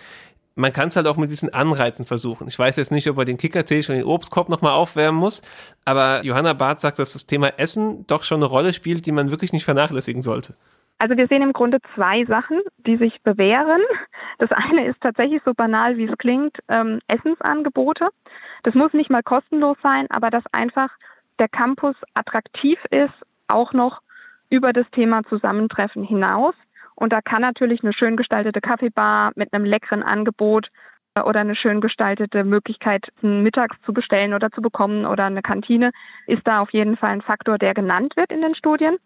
[0.56, 2.46] Man kann es halt auch mit diesen Anreizen versuchen.
[2.46, 5.42] Ich weiß jetzt nicht, ob er den Kickertisch und den Obstkorb nochmal aufwärmen muss,
[5.84, 9.32] aber Johanna Barth sagt, dass das Thema Essen doch schon eine Rolle spielt, die man
[9.32, 10.54] wirklich nicht vernachlässigen sollte.
[10.98, 13.82] Also wir sehen im Grunde zwei Sachen, die sich bewähren.
[14.38, 18.08] Das eine ist tatsächlich so banal, wie es klingt, ähm, Essensangebote.
[18.62, 20.90] Das muss nicht mal kostenlos sein, aber das einfach
[21.38, 23.14] der Campus attraktiv ist,
[23.48, 24.00] auch noch
[24.50, 26.54] über das Thema Zusammentreffen hinaus.
[26.94, 30.68] Und da kann natürlich eine schön gestaltete Kaffeebar mit einem leckeren Angebot
[31.14, 35.90] äh, oder eine schön gestaltete Möglichkeit, mittags zu bestellen oder zu bekommen oder eine Kantine,
[36.26, 38.96] ist da auf jeden Fall ein Faktor, der genannt wird in den Studien.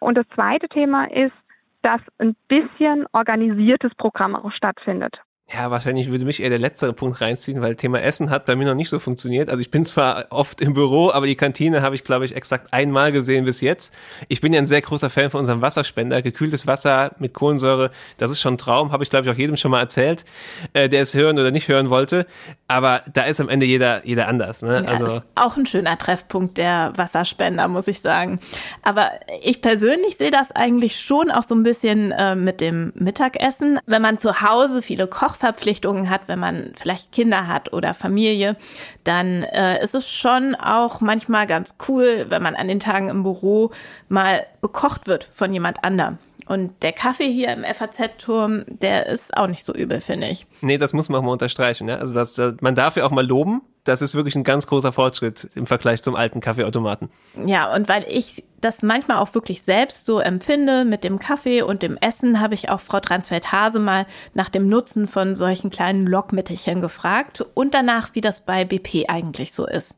[0.00, 1.34] Und das zweite Thema ist,
[1.82, 5.18] dass ein bisschen organisiertes Programm auch stattfindet.
[5.52, 8.66] Ja, wahrscheinlich würde mich eher der letztere Punkt reinziehen, weil Thema Essen hat bei mir
[8.66, 9.48] noch nicht so funktioniert.
[9.48, 12.72] Also ich bin zwar oft im Büro, aber die Kantine habe ich, glaube ich, exakt
[12.72, 13.92] einmal gesehen bis jetzt.
[14.28, 16.22] Ich bin ja ein sehr großer Fan von unserem Wasserspender.
[16.22, 19.56] Gekühltes Wasser mit Kohlensäure, das ist schon ein Traum, habe ich, glaube ich, auch jedem
[19.56, 20.24] schon mal erzählt,
[20.72, 22.26] äh, der es hören oder nicht hören wollte.
[22.68, 24.62] Aber da ist am Ende jeder, jeder anders.
[24.62, 24.82] Ne?
[24.84, 28.38] Ja, also ist auch ein schöner Treffpunkt der Wasserspender, muss ich sagen.
[28.82, 29.10] Aber
[29.42, 33.80] ich persönlich sehe das eigentlich schon auch so ein bisschen äh, mit dem Mittagessen.
[33.86, 38.56] Wenn man zu Hause viele kocht, Verpflichtungen hat, wenn man vielleicht Kinder hat oder Familie,
[39.04, 43.22] dann äh, ist es schon auch manchmal ganz cool, wenn man an den Tagen im
[43.22, 43.70] Büro
[44.10, 46.18] mal bekocht wird von jemand anderem.
[46.50, 50.48] Und der Kaffee hier im FAZ-Turm, der ist auch nicht so übel, finde ich.
[50.62, 51.84] Nee, das muss man auch mal unterstreichen.
[51.84, 51.96] Ne?
[51.96, 53.62] Also das, das, man darf ja auch mal loben.
[53.84, 57.08] Das ist wirklich ein ganz großer Fortschritt im Vergleich zum alten Kaffeeautomaten.
[57.46, 61.84] Ja, und weil ich das manchmal auch wirklich selbst so empfinde mit dem Kaffee und
[61.84, 66.80] dem Essen, habe ich auch Frau Transfeld-Hase mal nach dem Nutzen von solchen kleinen Lockmittelchen
[66.80, 69.96] gefragt und danach, wie das bei BP eigentlich so ist.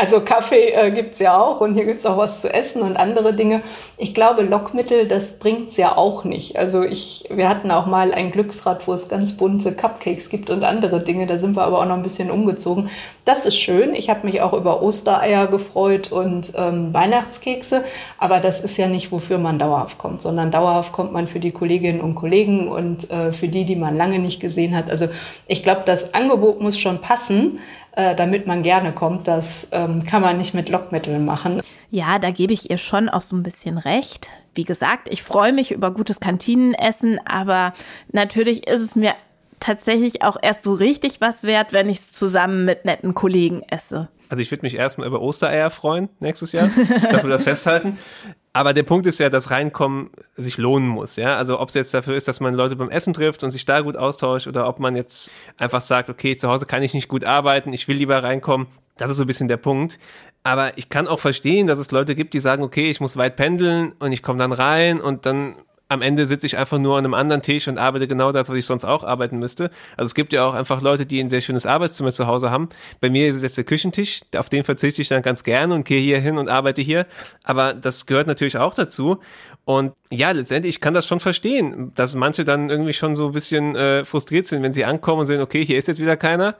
[0.00, 3.34] Also Kaffee äh, gibt's ja auch und hier gibt's auch was zu essen und andere
[3.34, 3.62] Dinge.
[3.96, 6.56] Ich glaube, Lockmittel, das bringt's ja auch nicht.
[6.56, 10.62] Also ich, wir hatten auch mal ein Glücksrad, wo es ganz bunte Cupcakes gibt und
[10.62, 11.26] andere Dinge.
[11.26, 12.90] Da sind wir aber auch noch ein bisschen umgezogen.
[13.24, 13.92] Das ist schön.
[13.96, 17.82] Ich habe mich auch über Ostereier gefreut und ähm, Weihnachtskekse.
[18.18, 21.50] Aber das ist ja nicht, wofür man dauerhaft kommt, sondern dauerhaft kommt man für die
[21.50, 24.90] Kolleginnen und Kollegen und äh, für die, die man lange nicht gesehen hat.
[24.90, 25.08] Also
[25.48, 27.58] ich glaube, das Angebot muss schon passen
[27.98, 29.26] äh, damit man gerne kommt.
[29.26, 31.62] Das ähm, kann man nicht mit Lockmitteln machen.
[31.90, 34.28] Ja, da gebe ich ihr schon auch so ein bisschen recht.
[34.54, 37.72] Wie gesagt, ich freue mich über gutes Kantinenessen, aber
[38.12, 39.14] natürlich ist es mir
[39.58, 44.08] tatsächlich auch erst so richtig was wert, wenn ich es zusammen mit netten Kollegen esse.
[44.28, 46.70] Also ich würde mich erstmal über Ostereier freuen nächstes Jahr,
[47.10, 47.98] dass wir das festhalten.
[48.52, 51.36] Aber der Punkt ist ja, dass Reinkommen sich lohnen muss, ja.
[51.36, 53.80] Also ob es jetzt dafür ist, dass man Leute beim Essen trifft und sich da
[53.80, 57.24] gut austauscht oder ob man jetzt einfach sagt, okay, zu Hause kann ich nicht gut
[57.24, 58.66] arbeiten, ich will lieber reinkommen.
[58.96, 59.98] Das ist so ein bisschen der Punkt.
[60.42, 63.36] Aber ich kann auch verstehen, dass es Leute gibt, die sagen, okay, ich muss weit
[63.36, 65.56] pendeln und ich komme dann rein und dann
[65.88, 68.56] am Ende sitze ich einfach nur an einem anderen Tisch und arbeite genau das, was
[68.56, 69.70] ich sonst auch arbeiten müsste.
[69.96, 72.68] Also es gibt ja auch einfach Leute, die ein sehr schönes Arbeitszimmer zu Hause haben.
[73.00, 75.84] Bei mir ist es jetzt der Küchentisch, auf den verzichte ich dann ganz gerne und
[75.84, 77.06] gehe hier hin und arbeite hier.
[77.42, 79.20] Aber das gehört natürlich auch dazu.
[79.64, 83.32] Und ja, letztendlich ich kann das schon verstehen, dass manche dann irgendwie schon so ein
[83.32, 86.56] bisschen äh, frustriert sind, wenn sie ankommen und sehen, okay, hier ist jetzt wieder keiner.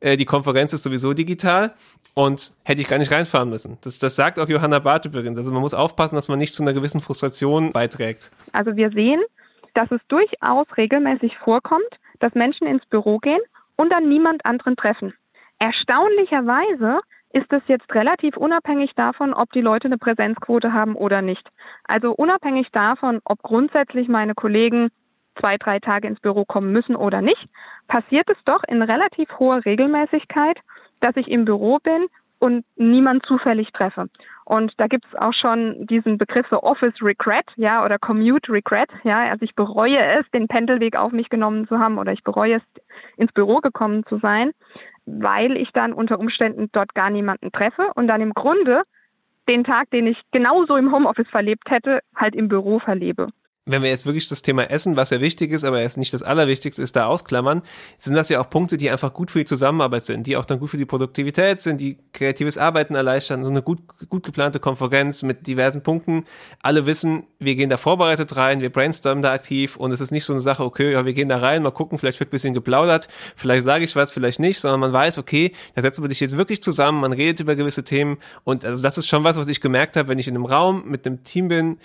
[0.00, 1.72] Äh, die Konferenz ist sowieso digital
[2.14, 3.78] und hätte ich gar nicht reinfahren müssen.
[3.82, 5.38] Das, das sagt auch Johanna Barth übrigens.
[5.38, 8.30] Also man muss aufpassen, dass man nicht zu einer gewissen Frustration beiträgt.
[8.52, 9.20] Also wir sehen,
[9.74, 13.40] dass es durchaus regelmäßig vorkommt, dass Menschen ins Büro gehen
[13.76, 15.14] und dann niemand anderen treffen.
[15.58, 17.00] Erstaunlicherweise
[17.32, 21.46] ist es jetzt relativ unabhängig davon, ob die Leute eine Präsenzquote haben oder nicht.
[21.84, 24.90] Also unabhängig davon, ob grundsätzlich meine Kollegen
[25.38, 27.48] zwei, drei Tage ins Büro kommen müssen oder nicht,
[27.88, 30.58] passiert es doch in relativ hoher Regelmäßigkeit,
[31.00, 32.06] dass ich im Büro bin
[32.38, 34.08] und niemand zufällig treffe.
[34.44, 38.88] Und da gibt es auch schon diesen Begriff so Office Regret, ja, oder Commute Regret,
[39.04, 42.56] ja, also ich bereue es, den Pendelweg auf mich genommen zu haben oder ich bereue
[42.56, 42.62] es,
[43.16, 44.52] ins Büro gekommen zu sein,
[45.04, 48.82] weil ich dann unter Umständen dort gar niemanden treffe und dann im Grunde
[49.48, 53.28] den Tag, den ich genauso im Homeoffice verlebt hätte, halt im Büro verlebe
[53.70, 56.22] wenn wir jetzt wirklich das Thema Essen, was ja wichtig ist, aber jetzt nicht das
[56.22, 57.62] Allerwichtigste ist, da ausklammern,
[57.98, 60.58] sind das ja auch Punkte, die einfach gut für die Zusammenarbeit sind, die auch dann
[60.58, 65.22] gut für die Produktivität sind, die kreatives Arbeiten erleichtern, so eine gut, gut geplante Konferenz
[65.22, 66.24] mit diversen Punkten.
[66.60, 70.24] Alle wissen, wir gehen da vorbereitet rein, wir brainstormen da aktiv und es ist nicht
[70.24, 72.54] so eine Sache, okay, ja, wir gehen da rein, mal gucken, vielleicht wird ein bisschen
[72.54, 76.20] geplaudert, vielleicht sage ich was, vielleicht nicht, sondern man weiß, okay, da setzen wir dich
[76.20, 79.48] jetzt wirklich zusammen, man redet über gewisse Themen und also das ist schon was, was
[79.48, 81.78] ich gemerkt habe, wenn ich in einem Raum mit einem Team bin,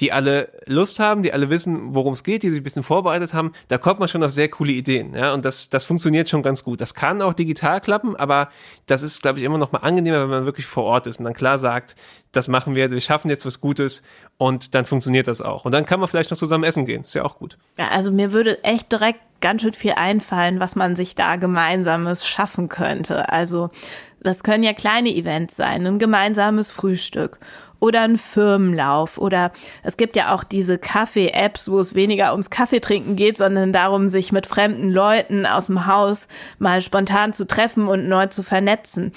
[0.00, 3.34] die alle Lust haben, die alle wissen, worum es geht, die sich ein bisschen vorbereitet
[3.34, 5.14] haben, da kommt man schon auf sehr coole Ideen.
[5.14, 6.80] Ja, und das, das funktioniert schon ganz gut.
[6.80, 8.48] Das kann auch digital klappen, aber
[8.86, 11.24] das ist, glaube ich, immer noch mal angenehmer, wenn man wirklich vor Ort ist und
[11.24, 11.96] dann klar sagt,
[12.32, 14.02] das machen wir, wir schaffen jetzt was Gutes
[14.38, 15.64] und dann funktioniert das auch.
[15.64, 17.04] Und dann kann man vielleicht noch zusammen essen gehen.
[17.04, 17.58] Ist ja auch gut.
[17.78, 22.26] Ja, also mir würde echt direkt ganz schön viel einfallen, was man sich da gemeinsames
[22.26, 23.30] schaffen könnte.
[23.30, 23.70] Also
[24.22, 27.38] das können ja kleine Events sein, ein gemeinsames Frühstück
[27.80, 33.16] oder ein Firmenlauf oder es gibt ja auch diese Kaffee-Apps, wo es weniger ums Kaffeetrinken
[33.16, 38.06] geht, sondern darum, sich mit fremden Leuten aus dem Haus mal spontan zu treffen und
[38.06, 39.12] neu zu vernetzen.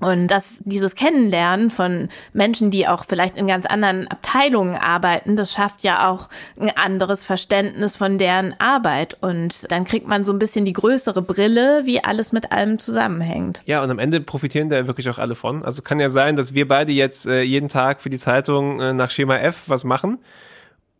[0.00, 5.52] Und dass dieses Kennenlernen von Menschen, die auch vielleicht in ganz anderen Abteilungen arbeiten, das
[5.52, 9.16] schafft ja auch ein anderes Verständnis von deren Arbeit.
[9.20, 13.62] Und dann kriegt man so ein bisschen die größere Brille, wie alles mit allem zusammenhängt.
[13.66, 15.64] Ja, und am Ende profitieren da wirklich auch alle von.
[15.64, 18.92] Also kann ja sein, dass wir beide jetzt äh, jeden Tag für die Zeitung äh,
[18.92, 20.18] nach Schema F was machen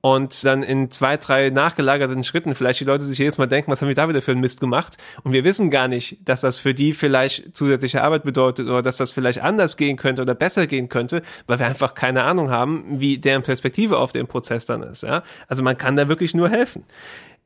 [0.01, 3.83] und dann in zwei, drei nachgelagerten Schritten vielleicht die Leute sich jedes Mal denken, was
[3.83, 4.97] haben wir da wieder für einen Mist gemacht?
[5.25, 8.97] Und wir wissen gar nicht, dass das für die vielleicht zusätzliche Arbeit bedeutet oder dass
[8.97, 12.85] das vielleicht anders gehen könnte oder besser gehen könnte, weil wir einfach keine Ahnung haben,
[13.01, 15.03] wie deren Perspektive auf den Prozess dann ist.
[15.03, 15.23] Ja?
[15.49, 16.85] Also man kann da wirklich nur helfen.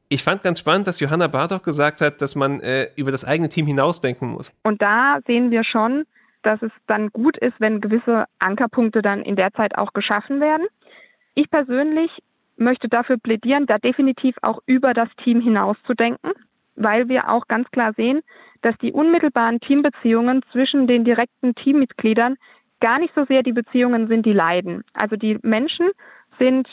[0.08, 3.48] Ich fand ganz spannend, dass Johanna Bartok gesagt hat, dass man äh, über das eigene
[3.48, 4.52] Team hinausdenken muss.
[4.62, 6.04] Und da sehen wir schon,
[6.42, 10.66] dass es dann gut ist, wenn gewisse Ankerpunkte dann in der Zeit auch geschaffen werden.
[11.34, 12.10] Ich persönlich
[12.56, 16.32] möchte dafür plädieren, da definitiv auch über das Team hinaus zu denken,
[16.76, 18.22] weil wir auch ganz klar sehen,
[18.62, 22.36] dass die unmittelbaren Teambeziehungen zwischen den direkten Teammitgliedern
[22.80, 24.84] gar nicht so sehr die Beziehungen sind, die leiden.
[24.92, 25.90] Also die Menschen
[26.38, 26.68] sind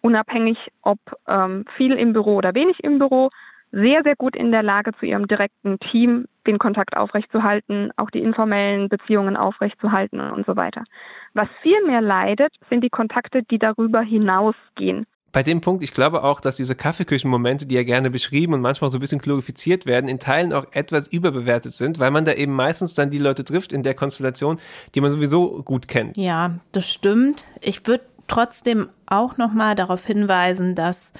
[0.00, 3.30] unabhängig, ob ähm, viel im Büro oder wenig im Büro,
[3.70, 8.20] sehr, sehr gut in der Lage, zu ihrem direkten Team den Kontakt aufrechtzuerhalten, auch die
[8.20, 10.84] informellen Beziehungen aufrechtzuerhalten und so weiter.
[11.32, 16.22] Was viel mehr leidet, sind die Kontakte, die darüber hinausgehen bei dem Punkt, ich glaube
[16.22, 20.08] auch, dass diese Kaffeeküchenmomente, die ja gerne beschrieben und manchmal so ein bisschen glorifiziert werden,
[20.08, 23.72] in Teilen auch etwas überbewertet sind, weil man da eben meistens dann die Leute trifft
[23.72, 24.58] in der Konstellation,
[24.94, 26.18] die man sowieso gut kennt.
[26.18, 27.46] Ja, das stimmt.
[27.62, 31.12] Ich würde trotzdem auch nochmal darauf hinweisen, dass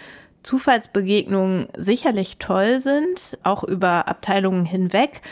[0.43, 5.23] Zufallsbegegnungen sicherlich toll sind, auch über Abteilungen hinweg,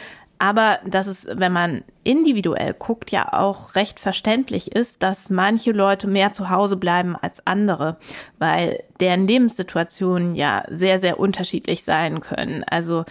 [0.40, 6.06] aber dass es, wenn man individuell guckt, ja auch recht verständlich ist, dass manche Leute
[6.06, 7.98] mehr zu Hause bleiben als andere,
[8.38, 12.64] weil deren Lebenssituationen ja sehr, sehr unterschiedlich sein können.
[12.64, 13.04] Also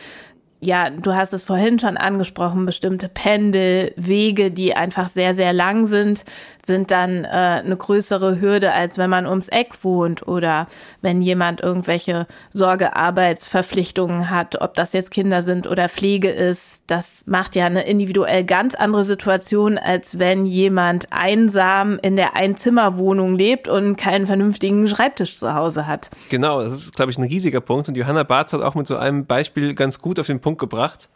[0.61, 6.25] ja, du hast es vorhin schon angesprochen, bestimmte Pendelwege, die einfach sehr, sehr lang sind,
[6.65, 10.67] sind dann äh, eine größere Hürde, als wenn man ums Eck wohnt oder
[11.01, 16.83] wenn jemand irgendwelche Sorgearbeitsverpflichtungen hat, ob das jetzt Kinder sind oder Pflege ist.
[16.87, 23.33] Das macht ja eine individuell ganz andere Situation, als wenn jemand einsam in der Einzimmerwohnung
[23.33, 26.09] lebt und keinen vernünftigen Schreibtisch zu Hause hat.
[26.29, 27.87] Genau, das ist, glaube ich, ein riesiger Punkt.
[27.87, 30.61] Und Johanna Barth hat auch mit so einem Beispiel ganz gut auf den Punkt Punkt
[30.61, 31.09] gebracht?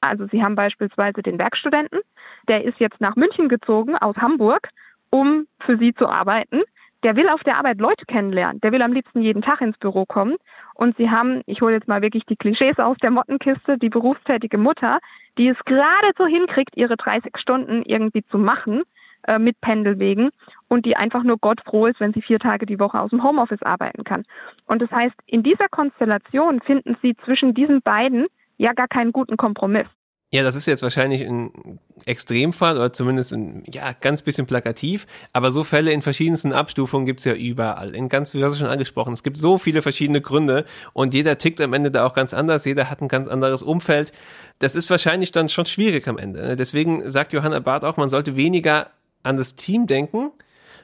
[0.00, 2.00] Also Sie haben beispielsweise den Werkstudenten,
[2.48, 4.68] der ist jetzt nach München gezogen aus Hamburg,
[5.10, 6.62] um für Sie zu arbeiten.
[7.04, 8.60] Der will auf der Arbeit Leute kennenlernen.
[8.62, 10.36] Der will am liebsten jeden Tag ins Büro kommen.
[10.74, 14.58] Und Sie haben, ich hole jetzt mal wirklich die Klischees aus der Mottenkiste, die berufstätige
[14.58, 14.98] Mutter,
[15.38, 18.82] die es gerade so hinkriegt, ihre 30 Stunden irgendwie zu machen
[19.28, 20.30] äh, mit Pendelwegen
[20.68, 23.22] und die einfach nur Gott froh ist, wenn sie vier Tage die Woche aus dem
[23.22, 24.24] Homeoffice arbeiten kann.
[24.66, 28.26] Und das heißt, in dieser Konstellation finden Sie zwischen diesen beiden
[28.60, 29.86] ja gar keinen guten Kompromiss.
[30.32, 35.50] Ja, das ist jetzt wahrscheinlich ein Extremfall oder zumindest ein ja, ganz bisschen plakativ, aber
[35.50, 37.96] so Fälle in verschiedensten Abstufungen gibt's ja überall.
[37.96, 41.36] In ganz, wie hast du schon angesprochen, es gibt so viele verschiedene Gründe und jeder
[41.36, 44.12] tickt am Ende da auch ganz anders, jeder hat ein ganz anderes Umfeld.
[44.60, 46.40] Das ist wahrscheinlich dann schon schwierig am Ende.
[46.40, 46.54] Ne?
[46.54, 48.86] Deswegen sagt Johanna Barth auch, man sollte weniger
[49.24, 50.30] an das Team denken,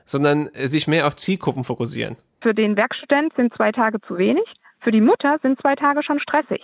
[0.05, 2.17] sondern sich mehr auf Zielgruppen fokussieren.
[2.41, 4.45] Für den Werkstudent sind zwei Tage zu wenig,
[4.81, 6.63] für die Mutter sind zwei Tage schon stressig.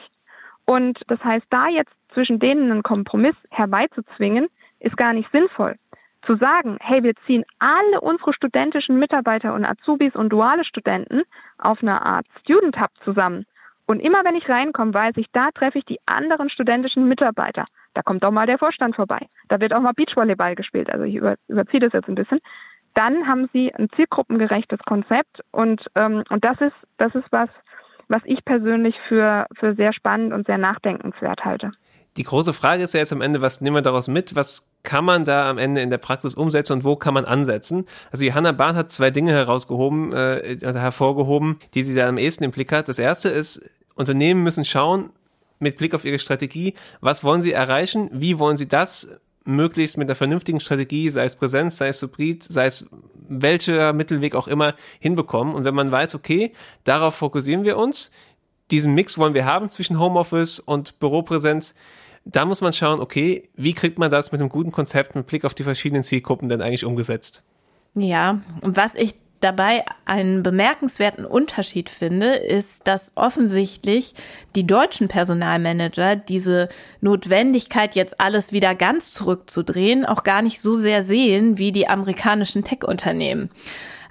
[0.64, 4.48] Und das heißt, da jetzt zwischen denen einen Kompromiss herbeizuzwingen,
[4.80, 5.76] ist gar nicht sinnvoll.
[6.26, 11.22] Zu sagen, hey, wir ziehen alle unsere studentischen Mitarbeiter und Azubis und duale Studenten
[11.58, 13.44] auf eine Art Student Hub zusammen.
[13.86, 17.66] Und immer wenn ich reinkomme, weiß ich, da treffe ich die anderen studentischen Mitarbeiter.
[17.94, 19.26] Da kommt auch mal der Vorstand vorbei.
[19.48, 20.90] Da wird auch mal Beachvolleyball gespielt.
[20.90, 22.38] Also ich über, überziehe das jetzt ein bisschen.
[22.94, 27.48] Dann haben sie ein zielgruppengerechtes Konzept und, ähm, und das ist, das ist was,
[28.08, 31.72] was ich persönlich für, für sehr spannend und sehr nachdenkenswert halte.
[32.18, 34.36] Die große Frage ist ja jetzt am Ende, was nehmen wir daraus mit?
[34.36, 37.86] Was kann man da am Ende in der Praxis umsetzen und wo kann man ansetzen?
[38.10, 42.50] Also Johanna Bahn hat zwei Dinge herausgehoben, äh, hervorgehoben, die sie da am ehesten im
[42.50, 42.88] Blick hat.
[42.88, 43.62] Das erste ist,
[43.94, 45.10] Unternehmen müssen schauen,
[45.58, 49.08] mit Blick auf ihre Strategie, was wollen sie erreichen, wie wollen sie das
[49.44, 52.86] möglichst mit einer vernünftigen Strategie, sei es Präsenz, sei es Hybrid, sei es
[53.28, 55.54] welcher Mittelweg auch immer, hinbekommen.
[55.54, 56.52] Und wenn man weiß, okay,
[56.84, 58.10] darauf fokussieren wir uns,
[58.70, 61.74] diesen Mix wollen wir haben zwischen Homeoffice und Büropräsenz,
[62.24, 65.44] da muss man schauen, okay, wie kriegt man das mit einem guten Konzept mit Blick
[65.44, 67.42] auf die verschiedenen Zielgruppen denn eigentlich umgesetzt?
[67.94, 74.14] Ja, und was ich dabei einen bemerkenswerten Unterschied finde, ist, dass offensichtlich
[74.54, 76.68] die deutschen Personalmanager diese
[77.00, 82.64] Notwendigkeit, jetzt alles wieder ganz zurückzudrehen, auch gar nicht so sehr sehen wie die amerikanischen
[82.64, 83.50] Tech-Unternehmen.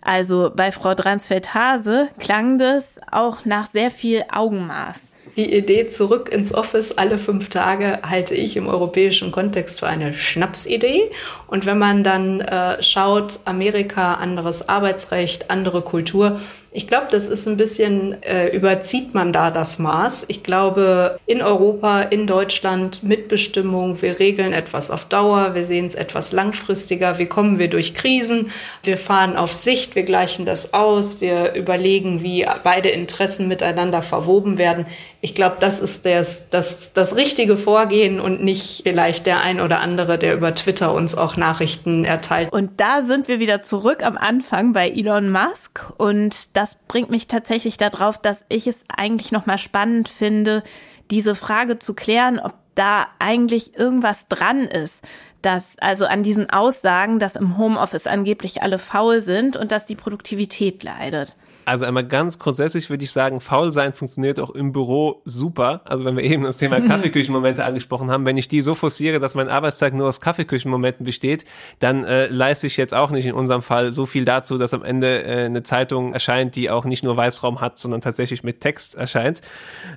[0.01, 5.11] Also bei Frau Dransfeld-Hase klang das auch nach sehr viel Augenmaß.
[5.38, 10.13] Die Idee zurück ins Office alle fünf Tage halte ich im europäischen Kontext für eine
[10.13, 11.09] Schnapsidee.
[11.47, 16.41] Und wenn man dann äh, schaut, Amerika, anderes Arbeitsrecht, andere Kultur,
[16.74, 20.24] ich glaube, das ist ein bisschen, äh, überzieht man da das Maß.
[20.30, 25.95] Ich glaube, in Europa, in Deutschland, Mitbestimmung, wir regeln etwas auf Dauer, wir sehen es
[25.95, 28.51] etwas langfristiger, wie kommen wir durch Krisen,
[28.84, 34.57] wir fahren auf Sicht, wir gleichen das aus, wir überlegen, wie beide Interessen miteinander verwoben
[34.57, 34.86] werden.
[35.24, 39.80] Ich glaube, das ist das, das, das richtige Vorgehen und nicht vielleicht der ein oder
[39.80, 42.51] andere, der über Twitter uns auch Nachrichten erteilt.
[42.51, 47.28] Und da sind wir wieder zurück am Anfang bei Elon Musk und das bringt mich
[47.28, 50.63] tatsächlich darauf, dass ich es eigentlich nochmal spannend finde,
[51.11, 55.01] diese Frage zu klären, ob da eigentlich irgendwas dran ist,
[55.43, 59.95] dass also an diesen Aussagen, dass im Homeoffice angeblich alle faul sind und dass die
[59.95, 61.36] Produktivität leidet.
[61.66, 65.82] Also einmal ganz grundsätzlich würde ich sagen, faul sein funktioniert auch im Büro super.
[65.86, 69.36] Also wenn wir eben das Thema Kaffeeküchenmomente angesprochen haben, wenn ich die so forciere, dass
[69.36, 71.45] mein Arbeitstag nur aus Kaffeeküchenmomenten besteht,
[71.80, 74.84] dann äh, leiste ich jetzt auch nicht in unserem Fall so viel dazu, dass am
[74.84, 78.95] Ende äh, eine Zeitung erscheint, die auch nicht nur Weißraum hat, sondern tatsächlich mit Text
[78.95, 79.41] erscheint.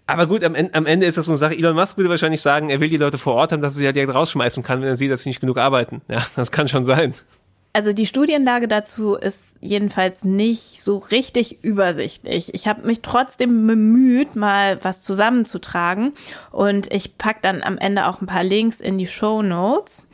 [0.07, 1.55] Aber gut, am, am Ende ist das so eine Sache.
[1.55, 3.85] Elon Musk würde wahrscheinlich sagen, er will die Leute vor Ort haben, dass er sie
[3.85, 6.03] ja direkt rausschmeißen kann, wenn er sieht, dass sie nicht genug arbeiten.
[6.09, 7.15] Ja, das kann schon sein.
[7.77, 12.55] Also die Studienlage dazu ist jedenfalls nicht so richtig übersichtlich.
[12.55, 16.13] Ich habe mich trotzdem bemüht, mal was zusammenzutragen
[16.53, 20.05] und ich pack dann am Ende auch ein paar Links in die Show Notes.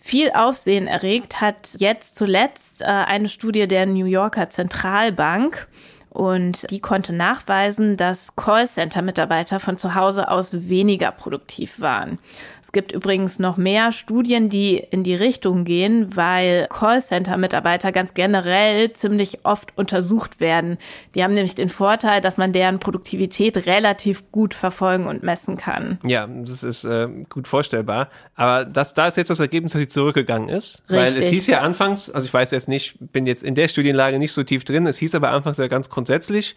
[0.00, 5.68] Viel Aufsehen erregt hat jetzt zuletzt äh, eine Studie der New Yorker Zentralbank
[6.16, 12.18] Und die konnte nachweisen, dass Callcenter-Mitarbeiter von zu Hause aus weniger produktiv waren.
[12.62, 18.92] Es gibt übrigens noch mehr Studien, die in die Richtung gehen, weil Callcenter-Mitarbeiter ganz generell
[18.94, 20.78] ziemlich oft untersucht werden.
[21.14, 25.98] Die haben nämlich den Vorteil, dass man deren Produktivität relativ gut verfolgen und messen kann.
[26.02, 28.08] Ja, das ist äh, gut vorstellbar.
[28.34, 30.82] Aber das, da ist jetzt das Ergebnis, dass sie zurückgegangen ist.
[30.88, 30.96] Richtig.
[30.96, 34.18] Weil es hieß ja anfangs, also ich weiß jetzt nicht, bin jetzt in der Studienlage
[34.18, 36.54] nicht so tief drin, es hieß aber anfangs ja ganz grundsätzlich,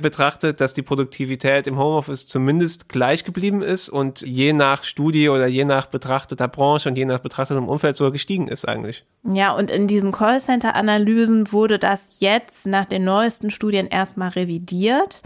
[0.00, 5.46] betrachtet, dass die Produktivität im Homeoffice zumindest gleich geblieben ist und je nach Studie oder
[5.48, 9.04] je nach betrachteter Branche und je nach betrachtetem Umfeld sogar gestiegen ist eigentlich.
[9.24, 15.22] Ja, und in diesen Callcenter-Analysen wurde das jetzt nach den neuesten Studien erstmal revidiert.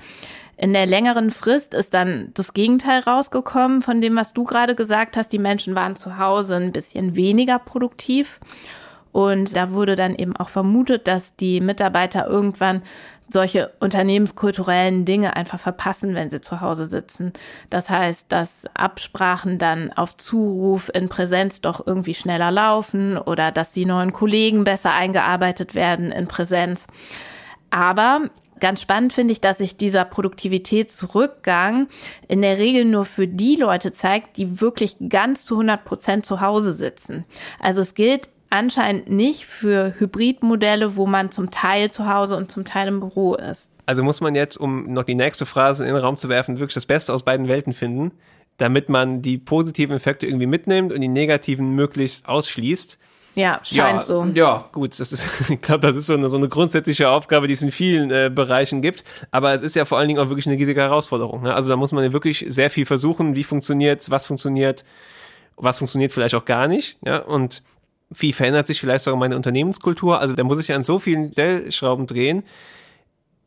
[0.57, 5.19] In der längeren Frist ist dann das Gegenteil rausgekommen von dem, was du gerade gesagt
[5.19, 5.33] hast.
[5.33, 8.41] Die Menschen waren zu Hause ein bisschen weniger produktiv.
[9.13, 12.83] Und da wurde dann eben auch vermutet, dass die Mitarbeiter irgendwann
[13.29, 17.33] solche unternehmenskulturellen Dinge einfach verpassen, wenn sie zu Hause sitzen.
[17.71, 23.73] Das heißt, dass Absprachen dann auf Zuruf in Präsenz doch irgendwie schneller laufen oder dass
[23.73, 26.87] die neuen Kollegen besser eingearbeitet werden in Präsenz.
[27.71, 28.23] Aber
[28.63, 31.89] Ganz spannend finde ich, dass sich dieser Produktivitätsrückgang
[32.29, 36.41] in der Regel nur für die Leute zeigt, die wirklich ganz zu 100 Prozent zu
[36.41, 37.25] Hause sitzen.
[37.59, 42.65] Also es gilt anscheinend nicht für Hybridmodelle, wo man zum Teil zu Hause und zum
[42.65, 43.71] Teil im Büro ist.
[43.87, 46.75] Also muss man jetzt, um noch die nächste Phrase in den Raum zu werfen, wirklich
[46.75, 48.13] das Beste aus beiden Welten finden,
[48.59, 52.99] damit man die positiven Effekte irgendwie mitnimmt und die negativen möglichst ausschließt.
[53.35, 54.27] Ja, scheint ja, so.
[54.35, 57.55] Ja, gut, das ist, ich glaube, das ist so eine, so eine grundsätzliche Aufgabe, die
[57.55, 59.03] es in vielen äh, Bereichen gibt.
[59.31, 61.43] Aber es ist ja vor allen Dingen auch wirklich eine riesige Herausforderung.
[61.43, 61.55] Ne?
[61.55, 64.85] Also da muss man ja wirklich sehr viel versuchen, wie funktioniert, was funktioniert,
[65.57, 66.99] was funktioniert vielleicht auch gar nicht.
[67.03, 67.63] Ja, und
[68.15, 70.21] wie verändert sich vielleicht sogar meine Unternehmenskultur?
[70.21, 72.43] Also da muss ich an so vielen Stellschrauben drehen.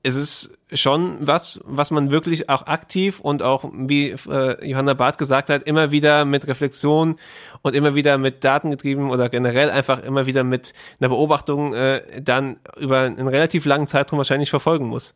[0.03, 5.17] Es ist schon was, was man wirklich auch aktiv und auch, wie äh, Johanna Barth
[5.17, 7.15] gesagt hat, immer wieder mit Reflexion
[7.63, 12.21] und immer wieder mit Daten getrieben oder generell einfach immer wieder mit einer Beobachtung äh,
[12.21, 15.15] dann über einen relativ langen Zeitraum wahrscheinlich verfolgen muss.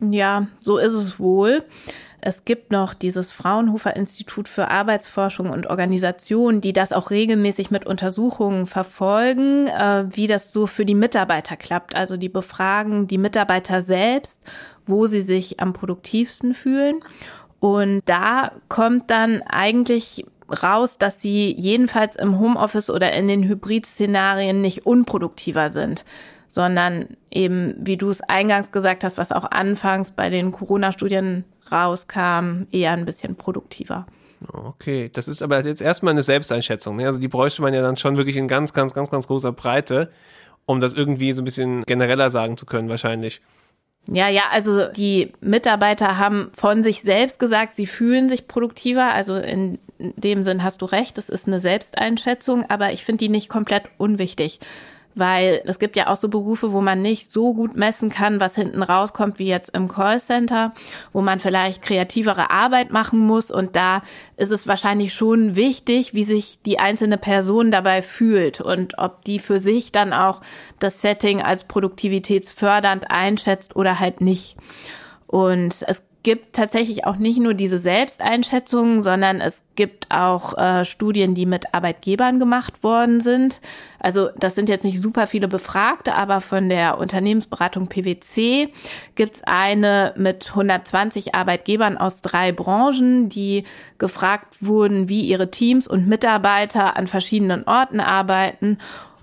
[0.00, 1.62] Ja, so ist es wohl.
[2.22, 7.86] Es gibt noch dieses Fraunhofer Institut für Arbeitsforschung und Organisation, die das auch regelmäßig mit
[7.86, 11.96] Untersuchungen verfolgen, äh, wie das so für die Mitarbeiter klappt.
[11.96, 14.40] Also die befragen die Mitarbeiter selbst,
[14.86, 17.00] wo sie sich am produktivsten fühlen.
[17.58, 20.24] Und da kommt dann eigentlich
[20.62, 26.04] raus, dass sie jedenfalls im Homeoffice oder in den Hybrid-Szenarien nicht unproduktiver sind,
[26.50, 32.66] sondern eben, wie du es eingangs gesagt hast, was auch anfangs bei den Corona-Studien rauskam,
[32.70, 34.06] eher ein bisschen produktiver.
[34.52, 36.96] Okay, das ist aber jetzt erstmal eine Selbsteinschätzung.
[36.96, 37.06] Ne?
[37.06, 40.10] Also die bräuchte man ja dann schon wirklich in ganz, ganz, ganz, ganz großer Breite,
[40.66, 43.42] um das irgendwie so ein bisschen genereller sagen zu können, wahrscheinlich.
[44.06, 49.12] Ja, ja, also die Mitarbeiter haben von sich selbst gesagt, sie fühlen sich produktiver.
[49.12, 53.28] Also in dem Sinn hast du recht, es ist eine Selbsteinschätzung, aber ich finde die
[53.28, 54.58] nicht komplett unwichtig
[55.14, 58.54] weil es gibt ja auch so Berufe, wo man nicht so gut messen kann, was
[58.54, 60.72] hinten rauskommt, wie jetzt im Callcenter,
[61.12, 64.02] wo man vielleicht kreativere Arbeit machen muss und da
[64.36, 69.38] ist es wahrscheinlich schon wichtig, wie sich die einzelne Person dabei fühlt und ob die
[69.38, 70.40] für sich dann auch
[70.78, 74.56] das Setting als produktivitätsfördernd einschätzt oder halt nicht.
[75.26, 81.34] Und es gibt tatsächlich auch nicht nur diese Selbsteinschätzungen, sondern es gibt auch äh, Studien,
[81.34, 83.60] die mit Arbeitgebern gemacht worden sind.
[83.98, 88.68] Also das sind jetzt nicht super viele Befragte, aber von der Unternehmensberatung PwC
[89.14, 93.64] gibt's eine mit 120 Arbeitgebern aus drei Branchen, die
[93.96, 98.76] gefragt wurden, wie ihre Teams und Mitarbeiter an verschiedenen Orten arbeiten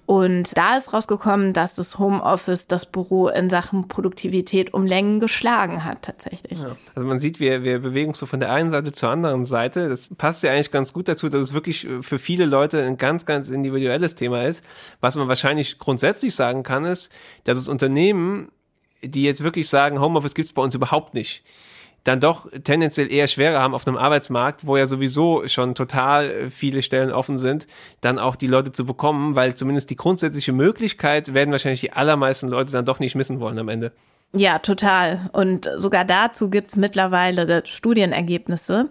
[0.07, 5.83] und da ist rausgekommen, dass das Homeoffice das Büro in Sachen Produktivität um Längen geschlagen
[5.83, 6.59] hat, tatsächlich.
[6.59, 6.77] Ja.
[6.95, 9.89] Also man sieht, wir, wir bewegen uns so von der einen Seite zur anderen Seite.
[9.89, 13.25] Das passt ja eigentlich ganz gut dazu, dass es wirklich für viele Leute ein ganz,
[13.25, 14.63] ganz individuelles Thema ist.
[15.01, 17.11] Was man wahrscheinlich grundsätzlich sagen kann, ist,
[17.43, 18.49] dass es Unternehmen,
[19.03, 21.43] die jetzt wirklich sagen, Homeoffice gibt's bei uns überhaupt nicht,
[22.07, 26.81] dann doch tendenziell eher schwerer haben auf einem Arbeitsmarkt, wo ja sowieso schon total viele
[26.81, 27.67] Stellen offen sind,
[27.99, 32.47] dann auch die Leute zu bekommen, weil zumindest die grundsätzliche Möglichkeit werden wahrscheinlich die allermeisten
[32.47, 33.91] Leute dann doch nicht missen wollen am Ende.
[34.33, 35.29] Ja, total.
[35.31, 38.89] Und sogar dazu gibt's mittlerweile Studienergebnisse.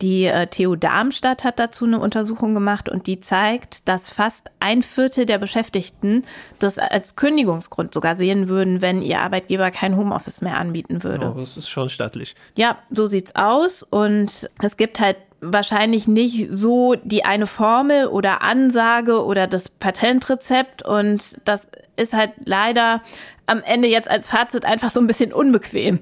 [0.00, 4.82] Die äh, TU Darmstadt hat dazu eine Untersuchung gemacht und die zeigt, dass fast ein
[4.82, 6.24] Viertel der Beschäftigten
[6.58, 11.32] das als Kündigungsgrund sogar sehen würden, wenn ihr Arbeitgeber kein Homeoffice mehr anbieten würde.
[11.36, 12.34] Oh, das ist schon stattlich.
[12.56, 13.82] Ja, so sieht's aus.
[13.82, 20.82] Und es gibt halt wahrscheinlich nicht so die eine Formel oder Ansage oder das Patentrezept
[20.82, 21.68] und das
[22.00, 23.02] ist halt leider
[23.50, 25.98] am Ende jetzt als Fazit einfach so ein bisschen unbequem.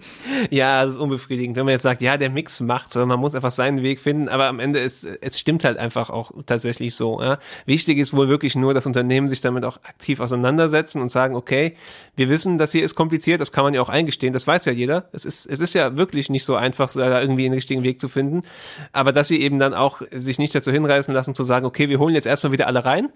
[0.51, 3.35] Ja, das ist unbefriedigend, wenn man jetzt sagt, ja, der Mix macht, sondern man muss
[3.35, 7.23] einfach seinen Weg finden, aber am Ende ist, es stimmt halt einfach auch tatsächlich so.
[7.23, 7.39] Ja.
[7.65, 11.75] Wichtig ist wohl wirklich nur, dass Unternehmen sich damit auch aktiv auseinandersetzen und sagen, okay,
[12.17, 14.73] wir wissen, das hier ist kompliziert, das kann man ja auch eingestehen, das weiß ja
[14.73, 15.09] jeder.
[15.13, 18.11] Es ist, es ist ja wirklich nicht so einfach, da irgendwie einen richtigen Weg zu
[18.11, 18.43] finden,
[18.93, 21.99] aber dass sie eben dann auch sich nicht dazu hinreißen lassen zu sagen, okay, wir
[21.99, 23.09] holen jetzt erstmal wieder alle rein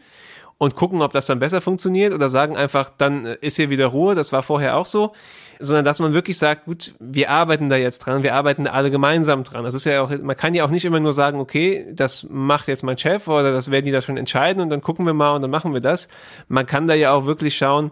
[0.63, 4.15] und gucken, ob das dann besser funktioniert oder sagen einfach, dann ist hier wieder Ruhe,
[4.15, 5.11] das war vorher auch so,
[5.59, 9.43] sondern dass man wirklich sagt, gut, wir arbeiten da jetzt dran, wir arbeiten alle gemeinsam
[9.43, 9.65] dran.
[9.65, 12.69] Das ist ja auch, man kann ja auch nicht immer nur sagen, okay, das macht
[12.69, 15.35] jetzt mein Chef oder das werden die da schon entscheiden und dann gucken wir mal
[15.35, 16.07] und dann machen wir das.
[16.47, 17.91] Man kann da ja auch wirklich schauen,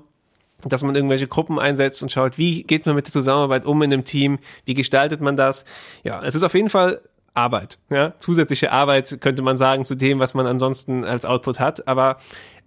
[0.63, 3.93] dass man irgendwelche Gruppen einsetzt und schaut, wie geht man mit der Zusammenarbeit um in
[3.93, 5.65] einem Team, wie gestaltet man das.
[6.05, 7.01] Ja, es ist auf jeden Fall
[7.33, 11.87] Arbeit, ja, zusätzliche Arbeit könnte man sagen zu dem, was man ansonsten als Output hat,
[11.87, 12.17] aber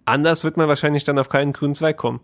[0.05, 2.19] Anders wird man wahrscheinlich dann auf keinen grünen Zweig kommen.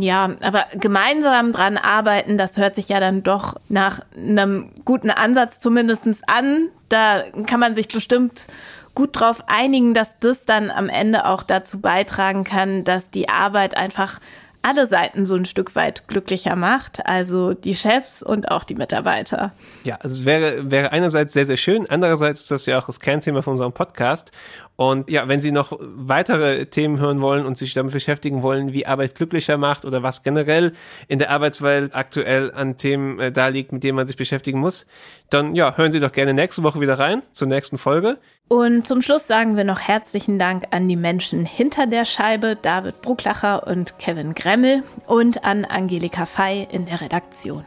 [0.00, 5.60] Ja, aber gemeinsam dran arbeiten, das hört sich ja dann doch nach einem guten Ansatz
[5.60, 6.68] zumindestens an.
[6.90, 8.48] Da kann man sich bestimmt
[8.94, 13.74] gut drauf einigen, dass das dann am Ende auch dazu beitragen kann, dass die Arbeit
[13.74, 14.20] einfach
[14.62, 19.52] alle Seiten so ein Stück weit glücklicher macht, also die Chefs und auch die Mitarbeiter.
[19.82, 23.00] Ja, also es wäre, wäre einerseits sehr, sehr schön, andererseits ist das ja auch das
[23.00, 24.30] Kernthema von unserem Podcast.
[24.76, 28.86] Und ja, wenn Sie noch weitere Themen hören wollen und sich damit beschäftigen wollen, wie
[28.86, 30.72] Arbeit glücklicher macht oder was generell
[31.08, 34.86] in der Arbeitswelt aktuell an Themen äh, da liegt, mit denen man sich beschäftigen muss,
[35.30, 38.18] dann ja, hören Sie doch gerne nächste Woche wieder rein zur nächsten Folge.
[38.48, 43.02] Und zum Schluss sagen wir noch herzlichen Dank an die Menschen hinter der Scheibe, David
[43.02, 47.64] Brucklacher und Kevin Gremmel und an Angelika Fey in der Redaktion.